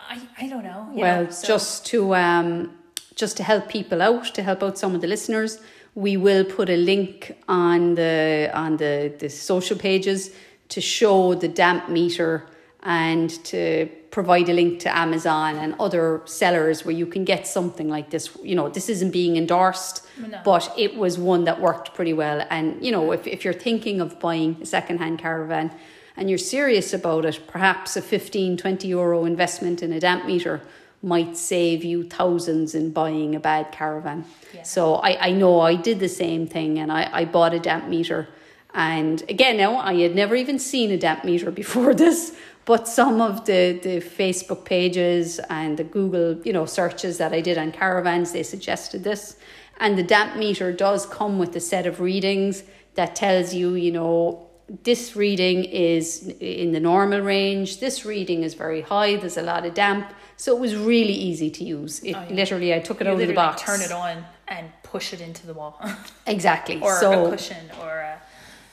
I, 0.00 0.20
I 0.38 0.48
don't 0.48 0.64
know. 0.64 0.90
Well, 0.92 1.24
know, 1.24 1.30
so. 1.30 1.46
just 1.46 1.86
to 1.86 2.14
um, 2.16 2.76
just 3.14 3.36
to 3.36 3.44
help 3.44 3.68
people 3.68 4.02
out, 4.02 4.24
to 4.34 4.42
help 4.42 4.62
out 4.64 4.76
some 4.76 4.94
of 4.96 5.00
the 5.00 5.06
listeners, 5.06 5.60
we 5.94 6.16
will 6.16 6.44
put 6.44 6.68
a 6.68 6.76
link 6.76 7.36
on 7.48 7.94
the 7.94 8.50
on 8.52 8.78
the 8.78 9.14
the 9.22 9.30
social 9.30 9.78
pages 9.78 10.34
to 10.70 10.80
show 10.80 11.34
the 11.34 11.48
damp 11.48 11.88
meter 11.88 12.46
and 12.82 13.30
to 13.44 13.88
provide 14.10 14.48
a 14.48 14.52
link 14.52 14.80
to 14.80 14.96
Amazon 14.96 15.56
and 15.56 15.74
other 15.78 16.20
sellers 16.24 16.84
where 16.84 16.94
you 16.94 17.06
can 17.06 17.24
get 17.24 17.46
something 17.46 17.88
like 17.88 18.10
this. 18.10 18.36
You 18.42 18.54
know, 18.54 18.68
this 18.68 18.88
isn't 18.88 19.10
being 19.10 19.36
endorsed, 19.36 20.06
no. 20.18 20.40
but 20.44 20.72
it 20.76 20.96
was 20.96 21.18
one 21.18 21.44
that 21.44 21.60
worked 21.60 21.94
pretty 21.94 22.12
well. 22.12 22.44
And, 22.50 22.84
you 22.84 22.92
know, 22.92 23.12
if, 23.12 23.26
if 23.26 23.44
you're 23.44 23.54
thinking 23.54 24.00
of 24.00 24.18
buying 24.20 24.58
a 24.60 24.66
secondhand 24.66 25.18
caravan 25.18 25.72
and 26.16 26.28
you're 26.28 26.38
serious 26.38 26.92
about 26.92 27.24
it, 27.24 27.40
perhaps 27.46 27.96
a 27.96 28.02
15, 28.02 28.56
20 28.56 28.88
euro 28.88 29.24
investment 29.24 29.82
in 29.82 29.92
a 29.92 30.00
damp 30.00 30.26
meter 30.26 30.60
might 31.02 31.36
save 31.36 31.82
you 31.82 32.04
thousands 32.04 32.74
in 32.74 32.90
buying 32.90 33.34
a 33.34 33.40
bad 33.40 33.72
caravan. 33.72 34.24
Yeah. 34.54 34.62
So 34.62 34.96
I, 34.96 35.28
I 35.28 35.32
know 35.32 35.60
I 35.60 35.74
did 35.74 35.98
the 36.00 36.08
same 36.08 36.46
thing 36.46 36.78
and 36.78 36.92
I, 36.92 37.08
I 37.12 37.24
bought 37.24 37.54
a 37.54 37.58
damp 37.58 37.88
meter. 37.88 38.28
And 38.74 39.22
again, 39.28 39.56
now 39.56 39.76
I 39.76 39.94
had 39.94 40.14
never 40.14 40.34
even 40.36 40.58
seen 40.58 40.90
a 40.90 40.96
damp 40.96 41.24
meter 41.24 41.50
before 41.62 41.94
this, 41.94 42.36
but 42.64 42.86
some 42.86 43.20
of 43.20 43.44
the, 43.44 43.80
the 43.82 44.00
Facebook 44.00 44.64
pages 44.64 45.40
and 45.50 45.76
the 45.76 45.84
Google, 45.84 46.40
you 46.44 46.52
know, 46.52 46.66
searches 46.66 47.18
that 47.18 47.32
I 47.32 47.40
did 47.40 47.58
on 47.58 47.72
caravans, 47.72 48.32
they 48.32 48.42
suggested 48.42 49.02
this. 49.02 49.36
And 49.78 49.98
the 49.98 50.02
damp 50.02 50.36
meter 50.36 50.72
does 50.72 51.06
come 51.06 51.38
with 51.38 51.56
a 51.56 51.60
set 51.60 51.86
of 51.86 52.00
readings 52.00 52.62
that 52.94 53.16
tells 53.16 53.52
you, 53.52 53.74
you 53.74 53.90
know, 53.90 54.46
this 54.84 55.16
reading 55.16 55.64
is 55.64 56.28
in 56.40 56.72
the 56.72 56.80
normal 56.80 57.20
range, 57.20 57.80
this 57.80 58.04
reading 58.04 58.42
is 58.42 58.54
very 58.54 58.80
high, 58.80 59.16
there's 59.16 59.36
a 59.36 59.42
lot 59.42 59.66
of 59.66 59.74
damp. 59.74 60.12
So 60.36 60.56
it 60.56 60.60
was 60.60 60.76
really 60.76 61.12
easy 61.12 61.50
to 61.50 61.64
use. 61.64 62.00
It, 62.00 62.14
oh, 62.14 62.26
yeah. 62.28 62.34
Literally, 62.34 62.74
I 62.74 62.78
took 62.78 63.00
it 63.00 63.04
you 63.06 63.10
out 63.12 63.20
of 63.20 63.28
the 63.28 63.34
box. 63.34 63.62
Turn 63.62 63.80
it 63.80 63.92
on 63.92 64.24
and 64.48 64.70
push 64.82 65.12
it 65.12 65.20
into 65.20 65.46
the 65.46 65.54
wall. 65.54 65.80
exactly. 66.26 66.80
or 66.80 66.98
so, 66.98 67.26
a 67.26 67.30
cushion 67.32 67.70
or 67.80 67.90
a 67.90 68.20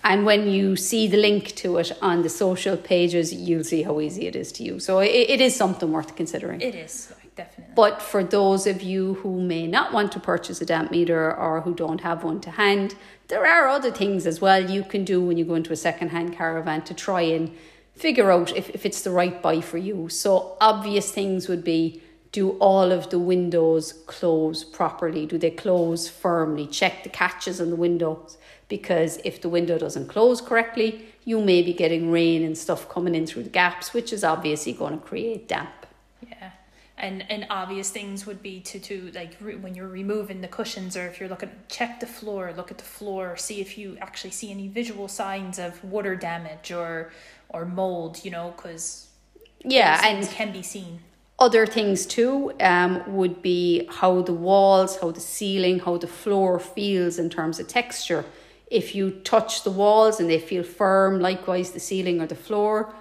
and 0.04 0.26
when 0.26 0.48
you 0.48 0.76
see 0.76 1.08
the 1.08 1.18
link 1.18 1.56
to 1.56 1.78
it 1.78 1.92
on 2.02 2.22
the 2.22 2.30
social 2.30 2.78
pages, 2.78 3.34
you'll 3.34 3.64
see 3.64 3.84
how 3.84 4.00
easy 4.00 4.28
it 4.28 4.36
is 4.36 4.52
to 4.54 4.64
use. 4.64 4.86
So 4.86 5.00
it, 5.00 5.08
it 5.08 5.42
is 5.42 5.56
something 5.56 5.92
worth 5.92 6.16
considering. 6.16 6.62
It 6.62 6.76
is, 6.76 7.14
definitely. 7.36 7.74
But 7.76 8.02
for 8.02 8.24
those 8.24 8.66
of 8.66 8.82
you 8.82 9.16
who 9.16 9.42
may 9.42 9.68
not 9.68 9.92
want 9.92 10.12
to 10.14 10.20
purchase 10.20 10.62
a 10.62 10.66
damp 10.66 10.92
meter 10.92 11.36
or 11.36 11.62
who 11.62 11.74
don't 11.74 12.02
have 12.02 12.24
one 12.24 12.40
to 12.42 12.52
hand, 12.52 12.96
there 13.28 13.46
are 13.46 13.68
other 13.68 13.92
things 13.92 14.26
as 14.26 14.40
well 14.40 14.70
you 14.70 14.84
can 14.84 15.04
do 15.04 15.22
when 15.22 15.38
you 15.38 15.46
go 15.46 15.56
into 15.56 15.74
a 15.74 15.78
second-hand 15.78 16.34
caravan 16.34 16.82
to 16.84 16.94
try 16.94 17.22
and 17.22 17.52
figure 17.94 18.32
out 18.32 18.56
if, 18.56 18.70
if 18.70 18.86
it's 18.86 19.02
the 19.02 19.12
right 19.12 19.42
buy 19.42 19.60
for 19.60 19.78
you. 19.78 20.08
So 20.08 20.56
obvious 20.62 21.12
things 21.12 21.50
would 21.50 21.64
be 21.64 22.02
do 22.32 22.52
all 22.60 22.92
of 22.92 23.10
the 23.10 23.20
windows 23.20 23.92
close 24.06 24.64
properly? 24.64 25.26
Do 25.26 25.38
they 25.38 25.50
close 25.50 26.08
firmly? 26.08 26.68
Check 26.68 27.04
the 27.04 27.10
catches 27.10 27.60
on 27.60 27.72
the 27.72 27.76
windows 27.76 28.38
because 28.70 29.20
if 29.26 29.42
the 29.42 29.50
window 29.50 29.78
doesn't 29.78 30.08
close 30.08 30.40
correctly, 30.40 31.08
you 31.26 31.42
may 31.42 31.62
be 31.62 31.74
getting 31.74 32.12
rain 32.12 32.44
and 32.44 32.58
stuff 32.58 32.88
coming 32.88 33.14
in 33.14 33.28
through 33.28 33.44
the 33.44 33.50
gaps, 33.50 33.94
which 33.94 34.14
is 34.14 34.24
obviously 34.24 34.72
going 34.72 35.00
to 35.00 35.06
create 35.06 35.48
damp. 35.48 35.70
Yeah. 36.28 36.52
And, 36.98 37.30
and 37.30 37.48
obvious 37.50 37.90
things 37.90 38.26
would 38.26 38.42
be 38.42 38.62
to, 38.62 38.80
to 38.80 39.12
like 39.14 39.36
re- 39.42 39.56
when 39.56 39.76
you're 39.76 39.88
removing 39.88 40.40
the 40.42 40.48
cushions 40.48 40.96
or 40.96 41.08
if 41.08 41.20
you're 41.20 41.30
looking 41.30 41.52
check 41.68 42.00
the 42.00 42.06
floor 42.06 42.54
look 42.58 42.72
at 42.72 42.78
the 42.78 42.84
floor 42.84 43.38
see 43.38 43.62
if 43.62 43.78
you 43.78 43.98
actually 44.02 44.32
see 44.32 44.52
any 44.52 44.68
visual 44.68 45.08
signs 45.08 45.60
of 45.60 45.82
water 45.82 46.14
damage 46.14 46.74
or 46.74 47.14
or 47.48 47.64
mold 47.64 48.20
you 48.26 48.30
know 48.30 48.54
because 48.54 49.08
yeah 49.64 50.06
and 50.06 50.28
can 50.28 50.52
be 50.52 50.62
seen 50.62 51.00
other 51.40 51.66
things 51.66 52.06
too 52.06 52.52
um, 52.60 53.02
would 53.08 53.42
be 53.42 53.88
how 53.90 54.22
the 54.22 54.34
walls, 54.34 55.00
how 55.00 55.12
the 55.12 55.22
ceiling, 55.22 55.80
how 55.80 55.98
the 55.98 56.08
floor 56.08 56.60
feels 56.60 57.18
in 57.18 57.30
terms 57.30 57.60
of 57.60 57.68
texture. 57.68 58.26
If 58.70 58.94
you 58.94 59.12
touch 59.12 59.64
the 59.64 59.72
walls 59.72 60.20
and 60.20 60.30
they 60.30 60.40
feel 60.40 60.64
firm, 60.64 61.20
likewise 61.20 61.72
the 61.72 61.80
ceiling 61.80 62.22
or 62.22 62.28
the 62.28 62.36
floor, 62.36 62.94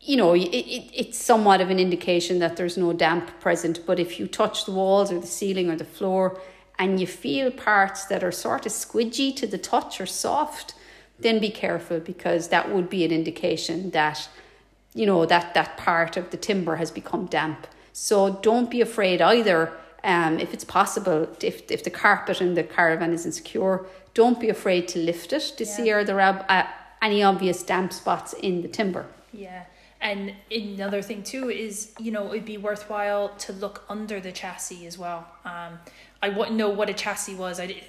you 0.00 0.16
know, 0.16 0.34
it, 0.34 0.42
it, 0.42 0.90
it's 0.94 1.18
somewhat 1.18 1.60
of 1.60 1.70
an 1.70 1.78
indication 1.78 2.38
that 2.38 2.56
there's 2.56 2.76
no 2.76 2.92
damp 2.92 3.40
present. 3.40 3.80
But 3.86 3.98
if 3.98 4.20
you 4.20 4.26
touch 4.26 4.64
the 4.64 4.72
walls 4.72 5.10
or 5.10 5.18
the 5.18 5.26
ceiling 5.26 5.70
or 5.70 5.76
the 5.76 5.84
floor 5.84 6.40
and 6.78 7.00
you 7.00 7.06
feel 7.06 7.50
parts 7.50 8.04
that 8.06 8.22
are 8.22 8.32
sort 8.32 8.66
of 8.66 8.72
squidgy 8.72 9.34
to 9.36 9.46
the 9.46 9.58
touch 9.58 10.00
or 10.00 10.06
soft, 10.06 10.74
then 11.18 11.40
be 11.40 11.50
careful 11.50 12.00
because 12.00 12.48
that 12.48 12.72
would 12.72 12.88
be 12.88 13.04
an 13.04 13.10
indication 13.10 13.90
that 13.90 14.28
you 14.94 15.06
know 15.06 15.26
that 15.26 15.54
that 15.54 15.76
part 15.76 16.16
of 16.16 16.30
the 16.30 16.36
timber 16.36 16.76
has 16.76 16.90
become 16.90 17.26
damp 17.26 17.66
so 17.92 18.34
don't 18.42 18.70
be 18.70 18.80
afraid 18.80 19.20
either 19.20 19.72
um, 20.04 20.38
if 20.38 20.54
it's 20.54 20.64
possible 20.64 21.28
if, 21.42 21.70
if 21.70 21.82
the 21.84 21.90
carpet 21.90 22.40
in 22.40 22.54
the 22.54 22.62
caravan 22.62 23.12
is 23.12 23.26
insecure 23.26 23.86
don't 24.14 24.40
be 24.40 24.48
afraid 24.48 24.88
to 24.88 24.98
lift 24.98 25.32
it 25.32 25.54
to 25.56 25.64
yeah. 25.64 25.70
see 25.70 25.90
are 25.90 26.04
there 26.04 26.20
uh, 26.20 26.66
any 27.02 27.22
obvious 27.22 27.62
damp 27.62 27.92
spots 27.92 28.32
in 28.34 28.62
the 28.62 28.68
timber. 28.68 29.06
Yeah. 29.32 29.64
And 30.00 30.34
another 30.50 31.02
thing 31.02 31.22
too 31.22 31.50
is 31.50 31.92
you 31.98 32.12
know 32.12 32.32
it'd 32.32 32.44
be 32.44 32.56
worthwhile 32.56 33.30
to 33.30 33.52
look 33.52 33.84
under 33.88 34.20
the 34.20 34.32
chassis 34.32 34.86
as 34.86 34.96
well. 34.96 35.26
Um, 35.44 35.78
i 36.20 36.28
wouldn't 36.28 36.56
know 36.56 36.68
what 36.68 36.88
a 36.88 36.94
chassis 36.94 37.34
was. 37.34 37.60
I 37.60 37.66
did, 37.66 37.82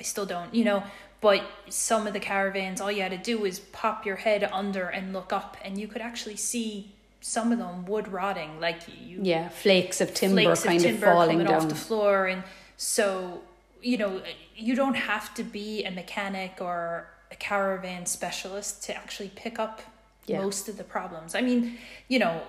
i 0.00 0.02
still 0.02 0.26
don't 0.26 0.54
you 0.54 0.64
know 0.64 0.82
but 1.20 1.44
some 1.68 2.08
of 2.08 2.14
the 2.14 2.20
caravans, 2.20 2.80
all 2.80 2.90
you 2.90 3.02
had 3.02 3.12
to 3.12 3.16
do 3.16 3.44
is 3.44 3.60
pop 3.60 4.04
your 4.04 4.16
head 4.16 4.42
under 4.52 4.88
and 4.88 5.12
look 5.12 5.32
up, 5.32 5.56
and 5.64 5.78
you 5.78 5.86
could 5.86 6.02
actually 6.02 6.34
see 6.34 6.96
some 7.22 7.52
of 7.52 7.58
them 7.58 7.86
wood 7.86 8.08
rotting, 8.08 8.60
like 8.60 8.80
you. 9.00 9.20
Yeah, 9.22 9.48
flakes 9.48 10.00
of 10.00 10.12
timber 10.12 10.42
flakes 10.42 10.64
kind 10.64 10.76
of, 10.76 10.82
timber 10.82 11.06
of 11.06 11.12
falling 11.14 11.38
down 11.44 11.54
off 11.54 11.68
the 11.68 11.74
floor, 11.74 12.26
and 12.26 12.42
so 12.76 13.40
you 13.80 13.96
know 13.96 14.20
you 14.54 14.74
don't 14.74 14.96
have 14.96 15.32
to 15.34 15.42
be 15.42 15.84
a 15.84 15.90
mechanic 15.90 16.58
or 16.60 17.06
a 17.30 17.36
caravan 17.36 18.04
specialist 18.04 18.82
to 18.84 18.94
actually 18.94 19.30
pick 19.34 19.58
up 19.58 19.80
yeah. 20.26 20.40
most 20.42 20.68
of 20.68 20.76
the 20.76 20.84
problems. 20.84 21.34
I 21.34 21.40
mean, 21.40 21.78
you 22.08 22.18
know, 22.18 22.42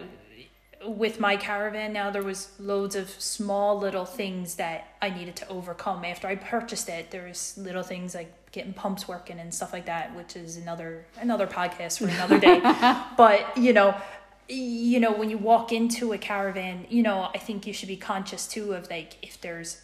with 0.85 1.19
my 1.19 1.37
caravan 1.37 1.93
now 1.93 2.09
there 2.09 2.23
was 2.23 2.51
loads 2.59 2.95
of 2.95 3.09
small 3.09 3.79
little 3.79 4.05
things 4.05 4.55
that 4.55 4.95
I 5.01 5.09
needed 5.09 5.35
to 5.37 5.47
overcome 5.47 6.03
after 6.03 6.27
I 6.27 6.35
purchased 6.35 6.89
it. 6.89 7.11
There 7.11 7.27
was 7.27 7.57
little 7.57 7.83
things 7.83 8.15
like 8.15 8.51
getting 8.51 8.73
pumps 8.73 9.07
working 9.07 9.39
and 9.39 9.53
stuff 9.53 9.73
like 9.73 9.85
that, 9.87 10.15
which 10.15 10.35
is 10.35 10.57
another 10.57 11.05
another 11.19 11.47
podcast 11.47 11.99
for 11.99 12.07
another 12.07 12.39
day. 12.39 12.59
but 13.17 13.57
you 13.57 13.73
know, 13.73 13.95
you 14.49 14.99
know, 14.99 15.11
when 15.11 15.29
you 15.29 15.37
walk 15.37 15.71
into 15.71 16.13
a 16.13 16.17
caravan, 16.17 16.85
you 16.89 17.03
know, 17.03 17.29
I 17.33 17.37
think 17.37 17.65
you 17.65 17.73
should 17.73 17.87
be 17.87 17.97
conscious 17.97 18.47
too 18.47 18.73
of 18.73 18.89
like 18.89 19.17
if 19.21 19.39
there's 19.41 19.81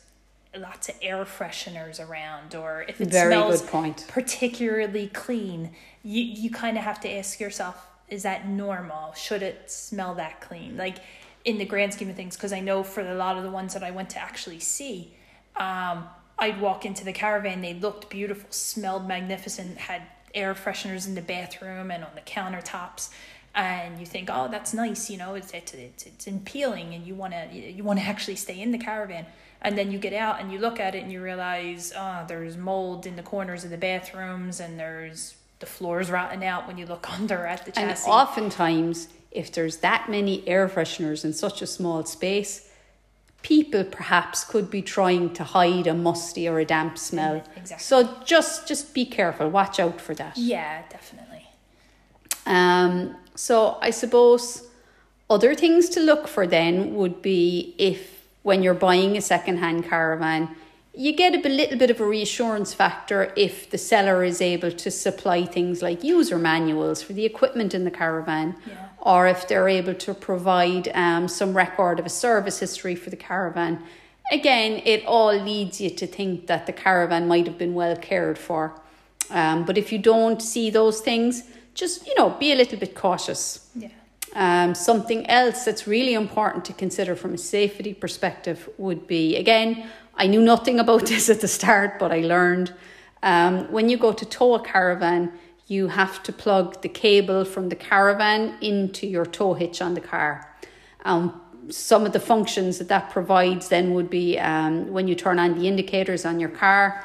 lots 0.58 0.90
of 0.90 0.96
air 1.02 1.26
fresheners 1.26 2.06
around 2.06 2.56
or 2.56 2.84
if 2.88 3.00
it 3.00 3.10
Very 3.10 3.34
smells 3.34 3.62
particularly 4.08 5.08
clean, 5.08 5.72
you 6.04 6.24
you 6.24 6.50
kind 6.50 6.78
of 6.78 6.84
have 6.84 7.00
to 7.02 7.12
ask 7.12 7.40
yourself, 7.40 7.88
is 8.08 8.24
that 8.24 8.48
normal? 8.48 9.14
Should 9.14 9.44
it 9.44 9.70
smell 9.72 10.16
that 10.16 10.42
clean? 10.42 10.76
Like 10.78 10.98
in 11.46 11.58
the 11.58 11.66
grand 11.66 11.94
scheme 11.94 12.10
of 12.10 12.16
things, 12.16 12.36
because 12.36 12.54
I 12.54 12.60
know 12.60 12.84
for 12.84 13.02
a 13.02 13.16
lot 13.16 13.38
of 13.38 13.44
the 13.44 13.52
ones 13.52 13.74
that 13.74 13.84
I 13.84 13.92
went 13.92 14.10
to 14.12 14.20
actually 14.20 14.60
see, 14.60 15.14
um, 15.56 16.08
I'd 16.38 16.60
walk 16.62 16.86
into 16.86 17.04
the 17.04 17.14
caravan, 17.14 17.62
they 17.62 17.74
looked 17.74 18.10
beautiful, 18.10 18.50
smelled 18.52 19.08
magnificent, 19.08 19.78
had 19.78 20.04
air 20.34 20.54
fresheners 20.54 21.08
in 21.08 21.16
the 21.16 21.22
bathroom 21.22 21.92
and 21.92 22.04
on 22.04 22.12
the 22.16 22.22
countertops. 22.22 23.10
And 23.56 24.00
you 24.00 24.06
think, 24.06 24.30
oh, 24.32 24.48
that's 24.50 24.74
nice, 24.74 25.10
you 25.10 25.18
know, 25.18 25.34
it's 25.36 25.52
it's 25.54 25.74
it's, 25.74 26.06
it's 26.06 26.28
appealing, 26.28 26.94
and 26.94 27.06
you 27.06 27.16
wanna 27.16 27.48
you 27.52 27.84
wanna 27.84 28.02
actually 28.02 28.36
stay 28.36 28.60
in 28.62 28.72
the 28.72 28.78
caravan. 28.78 29.26
And 29.62 29.78
then 29.78 29.92
you 29.92 30.00
get 30.00 30.14
out 30.14 30.40
and 30.40 30.54
you 30.54 30.60
look 30.60 30.80
at 30.80 30.96
it 30.96 31.04
and 31.04 31.12
you 31.12 31.22
realize, 31.22 31.92
oh, 31.96 32.24
there's 32.28 32.56
mold 32.56 33.06
in 33.06 33.18
the 33.18 33.24
corners 33.24 33.66
of 33.66 33.72
the 33.72 33.78
bathrooms, 33.78 34.60
and 34.60 34.80
there's 34.80 35.36
the 35.60 35.66
floors 35.66 36.10
rotting 36.10 36.46
out 36.46 36.68
when 36.68 36.78
you 36.78 36.86
look 36.86 37.10
under 37.20 37.46
at 37.46 37.66
the 37.66 37.72
chassis. 37.72 38.06
And 38.06 38.14
oftentimes, 38.14 39.10
if 39.32 39.52
there's 39.52 39.78
that 39.78 40.10
many 40.10 40.48
air 40.48 40.68
fresheners 40.68 41.26
in 41.26 41.34
such 41.34 41.62
a 41.62 41.68
small 41.68 42.06
space, 42.06 42.70
people 43.42 43.84
perhaps 43.84 44.44
could 44.44 44.70
be 44.70 44.82
trying 44.82 45.34
to 45.34 45.44
hide 45.44 45.88
a 45.88 45.94
musty 45.94 46.48
or 46.48 46.60
a 46.60 46.66
damp 46.66 46.98
smell. 46.98 47.36
Mm, 47.36 47.58
exactly. 47.58 47.84
So 47.84 48.18
just 48.26 48.68
just 48.68 48.94
be 48.94 49.06
careful. 49.06 49.50
Watch 49.50 49.80
out 49.80 50.02
for 50.02 50.14
that. 50.16 50.38
Yeah, 50.38 50.84
definitely. 50.90 51.49
Um. 52.50 53.16
So 53.36 53.78
I 53.82 53.92
suppose 53.92 54.68
other 55.30 55.56
things 55.56 55.88
to 55.90 56.02
look 56.02 56.28
for 56.28 56.46
then 56.46 56.96
would 56.96 57.22
be 57.22 57.76
if 57.78 58.28
when 58.44 58.64
you're 58.64 58.74
buying 58.74 59.16
a 59.16 59.22
second-hand 59.22 59.86
caravan, 59.86 60.50
you 60.94 61.16
get 61.16 61.34
a 61.34 61.50
little 61.50 61.78
bit 61.78 61.90
of 61.90 62.02
a 62.02 62.06
reassurance 62.06 62.74
factor 62.74 63.32
if 63.38 63.70
the 63.70 63.78
seller 63.78 64.24
is 64.24 64.42
able 64.42 64.72
to 64.72 64.92
supply 64.92 65.46
things 65.46 65.82
like 65.82 66.04
user 66.04 66.38
manuals 66.38 67.02
for 67.02 67.14
the 67.14 67.26
equipment 67.26 67.74
in 67.74 67.86
the 67.86 67.92
caravan. 67.92 68.56
Yeah 68.68 68.90
or 69.02 69.28
if 69.28 69.48
they're 69.48 69.70
able 69.70 69.94
to 69.94 70.14
provide 70.14 70.90
um, 70.94 71.28
some 71.28 71.56
record 71.56 72.00
of 72.00 72.06
a 72.06 72.10
service 72.10 72.60
history 72.60 72.96
for 72.96 73.10
the 73.10 73.16
caravan. 73.16 73.82
Again, 74.32 74.82
it 74.86 75.06
all 75.06 75.34
leads 75.34 75.82
you 75.82 75.90
to 75.90 76.06
think 76.06 76.48
that 76.48 76.66
the 76.66 76.74
caravan 76.74 77.28
might 77.28 77.48
have 77.48 77.58
been 77.58 77.74
well 77.74 77.96
cared 77.96 78.38
for. 78.38 78.80
Um, 79.30 79.66
but 79.66 79.78
if 79.78 79.92
you 79.92 80.00
don't 80.00 80.42
see 80.42 80.70
those 80.70 81.02
things, 81.02 81.44
just 81.74 82.06
you 82.08 82.16
know, 82.16 82.32
be 82.32 82.52
a 82.52 82.56
little 82.56 82.78
bit 82.78 82.96
cautious. 82.96 83.70
Yeah. 83.76 83.90
Um, 84.36 84.76
something 84.76 85.26
else 85.28 85.66
that's 85.66 85.88
really 85.88 86.14
important 86.14 86.64
to 86.66 86.74
consider 86.74 87.16
from 87.16 87.34
a 87.34 87.38
safety 87.38 87.94
perspective 87.94 88.70
would 88.78 89.08
be 89.08 89.36
again, 89.36 89.90
I 90.16 90.28
knew 90.28 90.42
nothing 90.42 90.80
about 90.80 91.06
this 91.08 91.30
at 91.30 91.42
the 91.42 91.48
start, 91.48 92.00
but 92.00 92.12
I 92.12 92.22
learned 92.22 92.74
um, 93.24 93.72
when 93.72 93.90
you 93.90 93.98
go 93.98 94.14
to 94.14 94.26
tow 94.26 94.56
a 94.56 94.62
caravan, 94.62 95.34
you 95.68 95.88
have 95.88 96.24
to 96.24 96.34
plug 96.34 96.82
the 96.82 96.90
cable 96.90 97.46
from 97.46 97.70
the 97.70 97.76
caravan 97.76 98.56
into 98.62 99.08
your 99.08 99.26
tow 99.26 99.54
hitch 99.54 99.82
on 99.82 99.94
the 99.94 100.02
car. 100.02 100.56
Um, 101.06 101.42
some 101.70 102.06
of 102.06 102.14
the 102.14 102.20
functions 102.20 102.80
that 102.80 102.88
that 102.88 103.12
provides 103.12 103.70
then 103.70 103.94
would 103.94 104.10
be 104.10 104.40
um, 104.40 104.92
when 104.92 105.08
you 105.08 105.16
turn 105.16 105.38
on 105.38 105.60
the 105.60 105.68
indicators 105.68 106.26
on 106.26 106.40
your 106.40 106.50
car, 106.50 107.04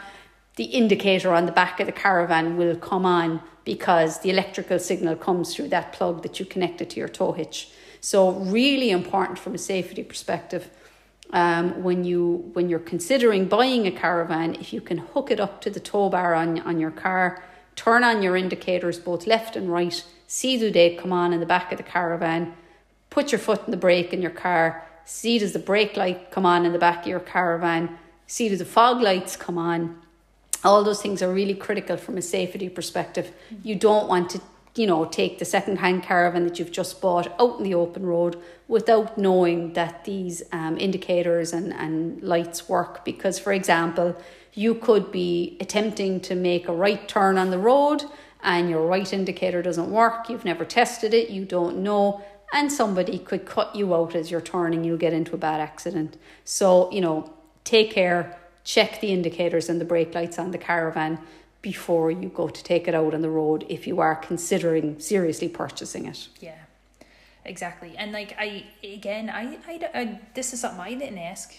the 0.56 0.64
indicator 0.64 1.32
on 1.32 1.46
the 1.46 1.52
back 1.52 1.80
of 1.80 1.87
the 1.87 1.92
caravan 1.92 2.56
will 2.56 2.76
come 2.76 3.04
on 3.04 3.40
because 3.64 4.20
the 4.20 4.30
electrical 4.30 4.78
signal 4.78 5.16
comes 5.16 5.54
through 5.54 5.68
that 5.68 5.92
plug 5.92 6.23
that 6.23 6.38
you 6.38 6.46
connected 6.46 6.90
to 6.90 7.00
your 7.00 7.08
tow 7.08 7.32
hitch. 7.32 7.70
So 8.00 8.32
really 8.32 8.90
important 8.90 9.38
from 9.38 9.54
a 9.54 9.58
safety 9.58 10.04
perspective. 10.04 10.70
Um, 11.30 11.82
when 11.82 12.04
you 12.04 12.50
when 12.52 12.68
you're 12.68 12.78
considering 12.78 13.46
buying 13.46 13.87
a 13.87 13.90
caravan, 13.90 14.54
if 14.56 14.73
you 14.73 14.80
can 14.80 14.99
hook 14.99 15.30
it 15.30 15.40
up 15.40 15.62
to 15.62 15.70
the 15.70 15.80
tow 15.80 16.11
bar 16.11 16.34
on 16.34 16.61
on 16.61 16.78
your 16.78 16.90
car, 16.90 17.42
turn 17.76 18.04
on 18.04 18.23
your 18.23 18.37
indicators 18.37 18.99
both 18.99 19.26
left 19.26 19.56
and 19.56 19.73
right, 19.73 20.04
see 20.26 20.58
do 20.58 20.70
they 20.70 20.94
come 20.94 21.12
on 21.12 21.32
in 21.32 21.40
the 21.40 21.46
back 21.46 21.73
of 21.73 21.78
the 21.78 21.82
caravan, 21.82 22.52
put 23.08 23.32
your 23.32 23.38
foot 23.38 23.64
in 23.64 23.70
the 23.70 23.76
brake 23.76 24.12
in 24.12 24.20
your 24.20 24.30
car, 24.30 24.87
see 25.06 25.38
does 25.38 25.54
the 25.54 25.58
brake 25.58 25.96
light 25.96 26.30
come 26.30 26.44
on 26.44 26.66
in 26.66 26.73
the 26.73 26.78
back 26.78 27.00
of 27.02 27.08
your 27.08 27.20
caravan, 27.20 27.99
see 28.26 28.49
do 28.50 28.56
the 28.56 28.64
fog 28.64 29.00
lights 29.00 29.34
come 29.34 29.56
on. 29.56 30.03
All 30.64 30.83
those 30.83 31.02
things 31.02 31.23
are 31.23 31.33
really 31.33 31.54
critical 31.54 31.97
from 31.97 32.16
a 32.16 32.23
safety 32.23 32.68
perspective. 32.68 33.33
You 33.62 33.75
don't 33.75 34.09
want 34.09 34.30
to, 34.30 34.40
you 34.75 34.87
know, 34.87 35.04
take 35.04 35.38
the 35.38 35.44
second 35.44 35.76
hand 35.76 36.02
caravan 36.02 36.44
that 36.44 36.59
you've 36.59 36.73
just 36.73 37.00
bought 37.00 37.28
out 37.38 37.59
in 37.59 37.64
the 37.64 37.75
open 37.75 38.06
road 38.06 38.40
without 38.66 39.18
knowing 39.18 39.75
that 39.75 40.04
these 40.04 40.42
um, 40.52 40.78
indicators 40.78 41.52
and, 41.52 41.73
and 41.75 42.23
lights 42.23 42.68
work. 42.68 43.04
Because, 43.04 43.38
for 43.38 43.52
example, 43.52 44.16
you 44.54 44.75
could 44.75 45.12
be 45.12 45.56
attempting 45.61 46.21
to 46.21 46.35
make 46.35 46.68
a 46.68 46.73
right 46.73 47.06
turn 47.09 47.37
on 47.38 47.50
the 47.50 47.59
road 47.59 48.04
and 48.44 48.68
your 48.68 48.87
right 48.87 49.12
indicator 49.12 49.62
doesn't 49.62 49.90
work, 49.90 50.28
you've 50.28 50.44
never 50.44 50.64
tested 50.64 51.14
it, 51.14 51.30
you 51.30 51.44
don't 51.44 51.78
know, 51.78 52.23
and 52.52 52.71
somebody 52.71 53.18
could 53.18 53.47
cut 53.47 53.75
you 53.75 53.94
out 53.94 54.14
as 54.14 54.30
you're 54.30 54.40
turning, 54.40 54.85
you'll 54.85 54.99
get 54.99 55.12
into 55.12 55.35
a 55.35 55.38
bad 55.38 55.61
accident. 55.61 56.16
So, 56.44 56.90
you 56.92 57.00
know, 57.00 57.33
take 57.64 57.90
care, 57.90 58.38
check 58.64 59.00
the 59.00 59.12
indicators 59.12 59.68
and 59.68 59.80
the 59.80 59.85
brake 59.85 60.14
lights 60.14 60.38
on 60.38 60.50
the 60.50 60.59
caravan 60.59 61.18
before 61.64 62.11
you 62.11 62.28
go 62.28 62.49
to 62.49 62.62
take 62.62 62.88
it 62.88 62.94
out 62.94 63.14
on 63.14 63.23
the 63.23 63.30
road 63.30 63.64
if 63.68 63.87
you 63.87 64.00
are 64.00 64.14
considering 64.14 64.99
seriously 65.00 65.49
purchasing 65.49 66.06
it. 66.06 66.28
Yeah. 66.40 66.59
exactly. 67.44 67.94
And 67.97 68.12
like 68.12 68.35
I 68.38 68.64
again, 68.83 69.30
I, 69.30 69.59
I, 69.66 69.90
I 69.94 70.21
this 70.35 70.52
is 70.52 70.61
something 70.61 70.80
I 70.80 70.94
didn't 70.94 71.18
ask. 71.18 71.54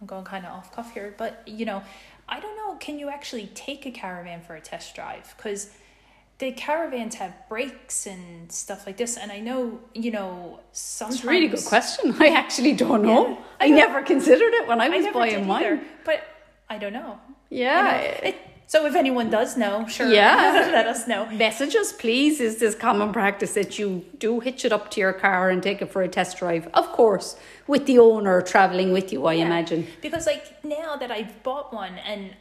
I'm 0.00 0.06
going 0.06 0.24
kind 0.24 0.46
of 0.46 0.52
off 0.52 0.72
cuff 0.74 0.94
here, 0.94 1.12
but 1.18 1.42
you 1.46 1.64
know, 1.64 1.82
I 2.28 2.38
don't 2.38 2.56
know. 2.56 2.76
Can 2.76 2.98
you 3.00 3.08
actually 3.08 3.46
take 3.54 3.84
a 3.84 3.90
caravan 3.90 4.42
for 4.42 4.54
a 4.54 4.60
test 4.60 4.94
drive? 4.94 5.34
Because 5.36 5.70
the 6.38 6.52
caravans 6.52 7.16
have 7.16 7.34
brakes 7.48 8.06
and 8.06 8.52
stuff 8.52 8.86
like 8.86 8.96
this, 8.96 9.16
and 9.16 9.32
I 9.32 9.40
know 9.40 9.80
you 9.92 10.12
know 10.12 10.60
sometimes. 10.70 11.16
It's 11.16 11.24
a 11.24 11.28
really 11.28 11.48
good 11.48 11.64
question. 11.64 12.14
I 12.20 12.28
actually 12.28 12.74
don't 12.74 13.02
know. 13.02 13.30
Yeah, 13.30 13.36
I, 13.60 13.64
I 13.64 13.68
never 13.70 14.02
considered 14.02 14.52
it 14.54 14.68
when 14.68 14.80
I 14.80 14.88
was 14.88 15.04
I 15.04 15.10
buying 15.10 15.46
mine, 15.48 15.64
either, 15.64 15.80
but 16.04 16.22
I 16.70 16.78
don't 16.78 16.92
know. 16.92 17.18
Yeah. 17.50 17.78
You 17.78 18.08
know, 18.08 18.18
it, 18.22 18.36
so 18.68 18.84
if 18.84 18.94
anyone 18.94 19.30
does 19.30 19.56
know, 19.56 19.86
sure, 19.86 20.12
yeah, 20.12 20.68
let 20.72 20.86
us 20.86 21.08
know. 21.08 21.24
Message 21.30 21.74
us, 21.74 21.90
please. 21.90 22.38
Is 22.38 22.58
this 22.58 22.74
common 22.74 23.14
practice 23.14 23.54
that 23.54 23.78
you 23.78 24.04
do 24.18 24.40
hitch 24.40 24.66
it 24.66 24.72
up 24.72 24.90
to 24.90 25.00
your 25.00 25.14
car 25.14 25.48
and 25.48 25.62
take 25.62 25.80
it 25.80 25.90
for 25.90 26.02
a 26.02 26.08
test 26.08 26.36
drive? 26.36 26.68
Of 26.74 26.92
course, 26.92 27.36
with 27.66 27.86
the 27.86 27.98
owner 27.98 28.42
traveling 28.42 28.92
with 28.92 29.10
you, 29.10 29.24
I 29.24 29.34
yeah. 29.34 29.46
imagine. 29.46 29.86
Because 30.02 30.26
like 30.26 30.62
now 30.62 30.96
that 30.96 31.10
I've 31.10 31.42
bought 31.42 31.72
one 31.72 31.96
and 31.96 32.34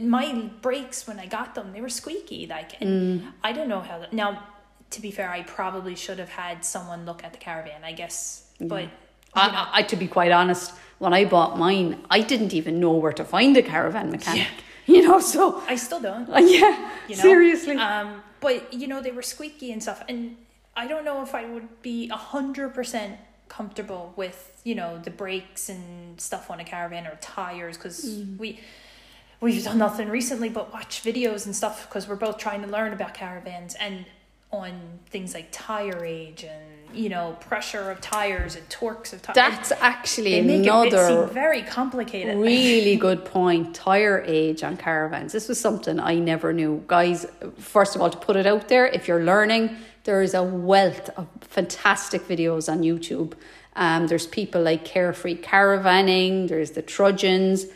my 0.00 0.48
brakes 0.62 1.06
when 1.06 1.20
I 1.20 1.26
got 1.26 1.54
them, 1.54 1.74
they 1.74 1.82
were 1.82 1.90
squeaky. 1.90 2.46
Like, 2.46 2.80
and 2.80 3.20
mm. 3.20 3.32
I 3.42 3.52
don't 3.52 3.68
know 3.68 3.80
how. 3.80 3.98
That, 3.98 4.14
now, 4.14 4.42
to 4.88 5.02
be 5.02 5.10
fair, 5.10 5.28
I 5.28 5.42
probably 5.42 5.96
should 5.96 6.18
have 6.18 6.30
had 6.30 6.64
someone 6.64 7.04
look 7.04 7.22
at 7.22 7.34
the 7.34 7.38
caravan. 7.38 7.84
I 7.84 7.92
guess, 7.92 8.46
but. 8.58 8.88
I, 9.36 9.48
I, 9.48 9.68
I, 9.80 9.82
to 9.82 9.96
be 9.96 10.06
quite 10.06 10.30
honest, 10.30 10.72
when 10.98 11.12
I 11.12 11.24
bought 11.24 11.58
mine, 11.58 12.04
I 12.10 12.20
didn't 12.20 12.54
even 12.54 12.80
know 12.80 12.92
where 12.92 13.12
to 13.12 13.24
find 13.24 13.56
a 13.56 13.62
caravan 13.62 14.10
mechanic. 14.10 14.42
Yeah. 14.42 14.60
you 14.86 15.02
know 15.02 15.18
so 15.18 15.62
i 15.66 15.76
still 15.76 16.00
don't 16.00 16.28
uh, 16.28 16.38
yeah 16.38 16.90
you 17.08 17.16
know? 17.16 17.22
seriously 17.22 17.76
um 17.76 18.22
but 18.40 18.72
you 18.72 18.86
know 18.86 19.00
they 19.00 19.10
were 19.10 19.22
squeaky 19.22 19.72
and 19.72 19.82
stuff 19.82 20.02
and 20.08 20.36
i 20.76 20.86
don't 20.86 21.04
know 21.04 21.22
if 21.22 21.34
i 21.34 21.46
would 21.46 21.80
be 21.80 22.08
a 22.10 22.16
hundred 22.16 22.74
percent 22.74 23.18
comfortable 23.48 24.12
with 24.16 24.60
you 24.64 24.74
know 24.74 24.98
the 24.98 25.10
brakes 25.10 25.68
and 25.68 26.20
stuff 26.20 26.50
on 26.50 26.60
a 26.60 26.64
caravan 26.64 27.06
or 27.06 27.16
tires 27.20 27.76
because 27.76 28.04
mm. 28.04 28.36
we 28.36 28.60
we've 29.40 29.64
done 29.64 29.78
nothing 29.78 30.08
recently 30.08 30.48
but 30.48 30.72
watch 30.72 31.02
videos 31.02 31.46
and 31.46 31.54
stuff 31.54 31.88
because 31.88 32.08
we're 32.08 32.16
both 32.16 32.38
trying 32.38 32.62
to 32.62 32.68
learn 32.68 32.92
about 32.92 33.14
caravans 33.14 33.74
and 33.76 34.06
on 34.56 34.72
things 35.06 35.34
like 35.34 35.48
tire 35.52 36.04
age 36.04 36.44
and 36.44 36.96
you 36.96 37.08
know 37.08 37.36
pressure 37.40 37.90
of 37.90 38.00
tires 38.00 38.56
and 38.56 38.68
torques 38.70 39.12
of 39.12 39.22
tires. 39.22 39.34
That's 39.34 39.72
actually 39.80 40.38
another 40.38 41.26
very 41.26 41.62
complicated. 41.62 42.36
Really 42.36 42.96
good 43.08 43.24
point. 43.24 43.74
Tire 43.74 44.22
age 44.26 44.62
on 44.62 44.76
caravans. 44.76 45.32
This 45.32 45.48
was 45.48 45.60
something 45.60 45.98
I 46.00 46.14
never 46.16 46.52
knew, 46.52 46.82
guys. 46.86 47.26
First 47.58 47.94
of 47.94 48.00
all, 48.00 48.10
to 48.10 48.18
put 48.18 48.36
it 48.36 48.46
out 48.46 48.68
there, 48.68 48.86
if 48.86 49.08
you're 49.08 49.24
learning, 49.24 49.76
there 50.04 50.22
is 50.22 50.34
a 50.34 50.42
wealth 50.42 51.10
of 51.16 51.26
fantastic 51.40 52.22
videos 52.28 52.70
on 52.70 52.82
YouTube. 52.82 53.34
Um, 53.76 54.06
there's 54.06 54.26
people 54.26 54.62
like 54.62 54.84
Carefree 54.84 55.36
Caravanning. 55.36 56.48
There's 56.48 56.72
the 56.72 56.82
Trudgeons. 56.82 57.66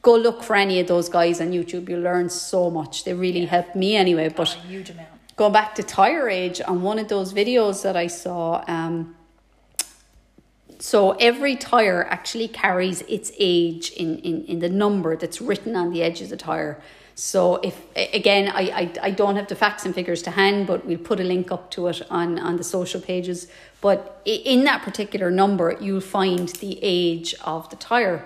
Go 0.00 0.16
look 0.16 0.42
for 0.42 0.56
any 0.56 0.80
of 0.80 0.86
those 0.86 1.08
guys 1.08 1.40
on 1.40 1.50
YouTube. 1.50 1.88
You'll 1.88 2.00
learn 2.00 2.30
so 2.30 2.70
much. 2.70 3.04
They 3.04 3.12
really 3.12 3.40
yeah. 3.40 3.48
helped 3.48 3.76
me 3.76 3.96
anyway. 3.96 4.28
But 4.28 4.56
oh, 4.56 4.68
huge 4.68 4.90
amount 4.90 5.17
going 5.38 5.52
back 5.52 5.74
to 5.76 5.82
tire 5.82 6.28
age 6.28 6.60
on 6.60 6.82
one 6.82 6.98
of 6.98 7.08
those 7.08 7.32
videos 7.32 7.82
that 7.84 7.96
I 7.96 8.08
saw, 8.08 8.64
um, 8.66 9.14
so 10.80 11.12
every 11.12 11.56
tire 11.56 12.04
actually 12.04 12.48
carries 12.48 13.02
its 13.02 13.32
age 13.38 13.90
in, 13.92 14.18
in, 14.18 14.44
in 14.44 14.58
the 14.58 14.68
number 14.68 15.16
that's 15.16 15.40
written 15.40 15.74
on 15.74 15.90
the 15.92 16.02
edge 16.02 16.20
of 16.20 16.28
the 16.28 16.36
tire. 16.36 16.80
So 17.14 17.56
if 17.56 17.76
again, 17.96 18.48
I, 18.48 18.62
I, 18.62 18.92
I 19.08 19.10
don't 19.10 19.34
have 19.34 19.48
the 19.48 19.56
facts 19.56 19.84
and 19.84 19.92
figures 19.92 20.22
to 20.22 20.30
hand, 20.30 20.68
but 20.68 20.86
we'll 20.86 20.98
put 20.98 21.18
a 21.18 21.24
link 21.24 21.50
up 21.50 21.70
to 21.72 21.88
it 21.88 22.02
on, 22.10 22.38
on 22.38 22.56
the 22.56 22.64
social 22.64 23.00
pages. 23.00 23.48
But 23.80 24.20
in 24.24 24.64
that 24.64 24.82
particular 24.82 25.30
number, 25.30 25.76
you'll 25.80 26.00
find 26.00 26.48
the 26.48 26.78
age 26.80 27.34
of 27.44 27.70
the 27.70 27.76
tire. 27.76 28.24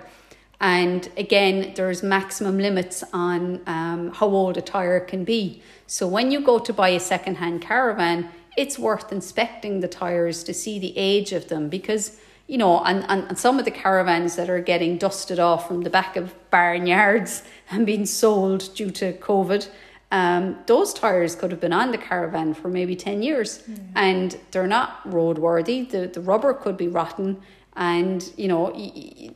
And 0.62 1.11
again, 1.16 1.73
there's 1.75 2.04
maximum 2.04 2.59
limits 2.59 3.02
on 3.12 3.61
um, 3.66 4.12
how 4.12 4.28
old 4.28 4.57
a 4.57 4.62
tire 4.62 5.00
can 5.00 5.25
be. 5.25 5.61
So 5.88 6.07
when 6.07 6.31
you 6.31 6.40
go 6.40 6.60
to 6.60 6.73
buy 6.73 6.91
a 6.91 7.00
second-hand 7.00 7.60
caravan, 7.60 8.30
it's 8.56 8.78
worth 8.78 9.10
inspecting 9.10 9.80
the 9.80 9.89
tires 9.89 10.45
to 10.45 10.54
see 10.54 10.78
the 10.78 10.97
age 10.97 11.32
of 11.32 11.49
them 11.49 11.69
because 11.69 12.19
you 12.49 12.58
know, 12.58 12.82
and, 12.84 13.04
and, 13.08 13.28
and 13.28 13.39
some 13.39 13.58
of 13.58 13.65
the 13.65 13.71
caravans 13.71 14.36
that 14.36 14.50
are 14.50 14.60
getting 14.60 14.99
dusted 14.99 15.39
off 15.39 15.69
from 15.69 15.82
the 15.82 15.91
back 15.91 16.17
of 16.17 16.34
barnyards 16.50 17.45
and 17.71 17.86
being 17.86 18.04
sold 18.04 18.75
due 18.75 18.91
to 18.91 19.13
COVID, 19.15 19.69
um, 20.10 20.58
those 20.67 20.93
tires 20.93 21.34
could 21.34 21.50
have 21.50 21.60
been 21.60 21.73
on 21.73 21.93
the 21.93 21.99
caravan 21.99 22.52
for 22.52 22.69
maybe 22.69 22.95
10 22.95 23.23
years 23.23 23.60
mm. 23.60 23.78
and 23.95 24.39
they're 24.50 24.67
not 24.67 25.02
roadworthy. 25.04 25.89
The, 25.89 26.08
the 26.08 26.21
rubber 26.21 26.52
could 26.52 26.76
be 26.76 26.89
rotten 26.89 27.41
and 27.76 28.32
you 28.37 28.49
know 28.49 28.71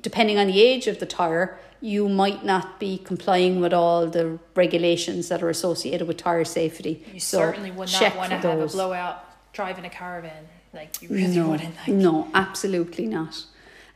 depending 0.03 0.39
on 0.39 0.47
the 0.47 0.61
age 0.61 0.87
of 0.87 0.99
the 0.99 1.07
tire 1.07 1.59
you 1.81 2.09
might 2.09 2.45
not 2.45 2.81
be 2.81 2.99
complying 2.99 3.61
with 3.61 3.73
all 3.73 4.07
the 4.07 4.39
regulations 4.55 5.29
that 5.29 5.43
are 5.43 5.51
associated 5.51 6.09
with 6.09 6.17
tire 6.17 6.45
safety. 6.45 7.05
You 7.13 7.21
so 7.21 7.39
certainly 7.39 7.71
would 7.71 7.93
not 7.93 8.17
want 8.17 8.31
to 8.31 8.39
have 8.39 8.61
a 8.61 8.67
blowout 8.67 9.25
driving 9.53 9.85
a 9.85 9.91
caravan. 9.91 10.47
Like 10.73 11.01
you 11.03 11.09
really 11.09 11.37
no, 11.37 11.51
wouldn't 11.51 11.77
like. 11.77 11.89
no 11.89 12.29
absolutely 12.35 13.07
not. 13.07 13.45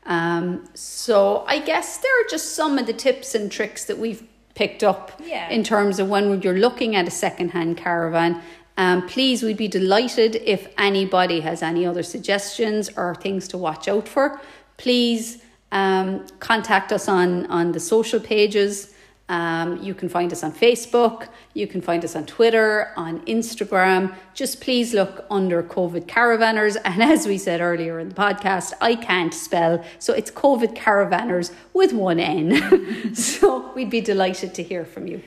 Um, 0.06 0.66
so 0.72 1.44
i 1.46 1.58
guess 1.58 1.98
there 1.98 2.10
are 2.20 2.28
just 2.30 2.54
some 2.54 2.78
of 2.78 2.86
the 2.86 2.94
tips 2.94 3.34
and 3.34 3.52
tricks 3.52 3.84
that 3.84 3.98
we've 3.98 4.22
picked 4.54 4.82
up 4.82 5.12
yeah. 5.22 5.50
in 5.50 5.62
terms 5.62 5.98
of 5.98 6.08
when 6.08 6.40
you're 6.40 6.58
looking 6.58 6.96
at 6.96 7.06
a 7.06 7.10
second-hand 7.10 7.76
caravan 7.76 8.40
um, 8.80 9.06
please, 9.06 9.42
we'd 9.42 9.58
be 9.58 9.68
delighted 9.68 10.36
if 10.36 10.68
anybody 10.78 11.40
has 11.40 11.62
any 11.62 11.84
other 11.84 12.02
suggestions 12.02 12.88
or 12.96 13.14
things 13.14 13.46
to 13.48 13.58
watch 13.58 13.88
out 13.88 14.08
for. 14.08 14.40
Please 14.78 15.42
um, 15.70 16.26
contact 16.38 16.90
us 16.90 17.06
on, 17.06 17.44
on 17.48 17.72
the 17.72 17.78
social 17.78 18.18
pages. 18.18 18.94
Um, 19.28 19.82
you 19.82 19.92
can 19.92 20.08
find 20.08 20.32
us 20.32 20.42
on 20.42 20.52
Facebook, 20.52 21.28
you 21.52 21.66
can 21.66 21.82
find 21.82 22.02
us 22.06 22.16
on 22.16 22.24
Twitter, 22.24 22.94
on 22.96 23.20
Instagram. 23.26 24.14
Just 24.32 24.62
please 24.62 24.94
look 24.94 25.26
under 25.30 25.62
COVID 25.62 26.06
Caravanners. 26.06 26.78
And 26.86 27.02
as 27.02 27.26
we 27.26 27.36
said 27.36 27.60
earlier 27.60 27.98
in 28.00 28.08
the 28.08 28.14
podcast, 28.14 28.72
I 28.80 28.94
can't 28.94 29.34
spell, 29.34 29.84
so 29.98 30.14
it's 30.14 30.30
COVID 30.30 30.74
Caravanners 30.74 31.52
with 31.74 31.92
one 31.92 32.18
N. 32.18 33.14
so 33.14 33.70
we'd 33.74 33.90
be 33.90 34.00
delighted 34.00 34.54
to 34.54 34.62
hear 34.62 34.86
from 34.86 35.06
you. 35.06 35.22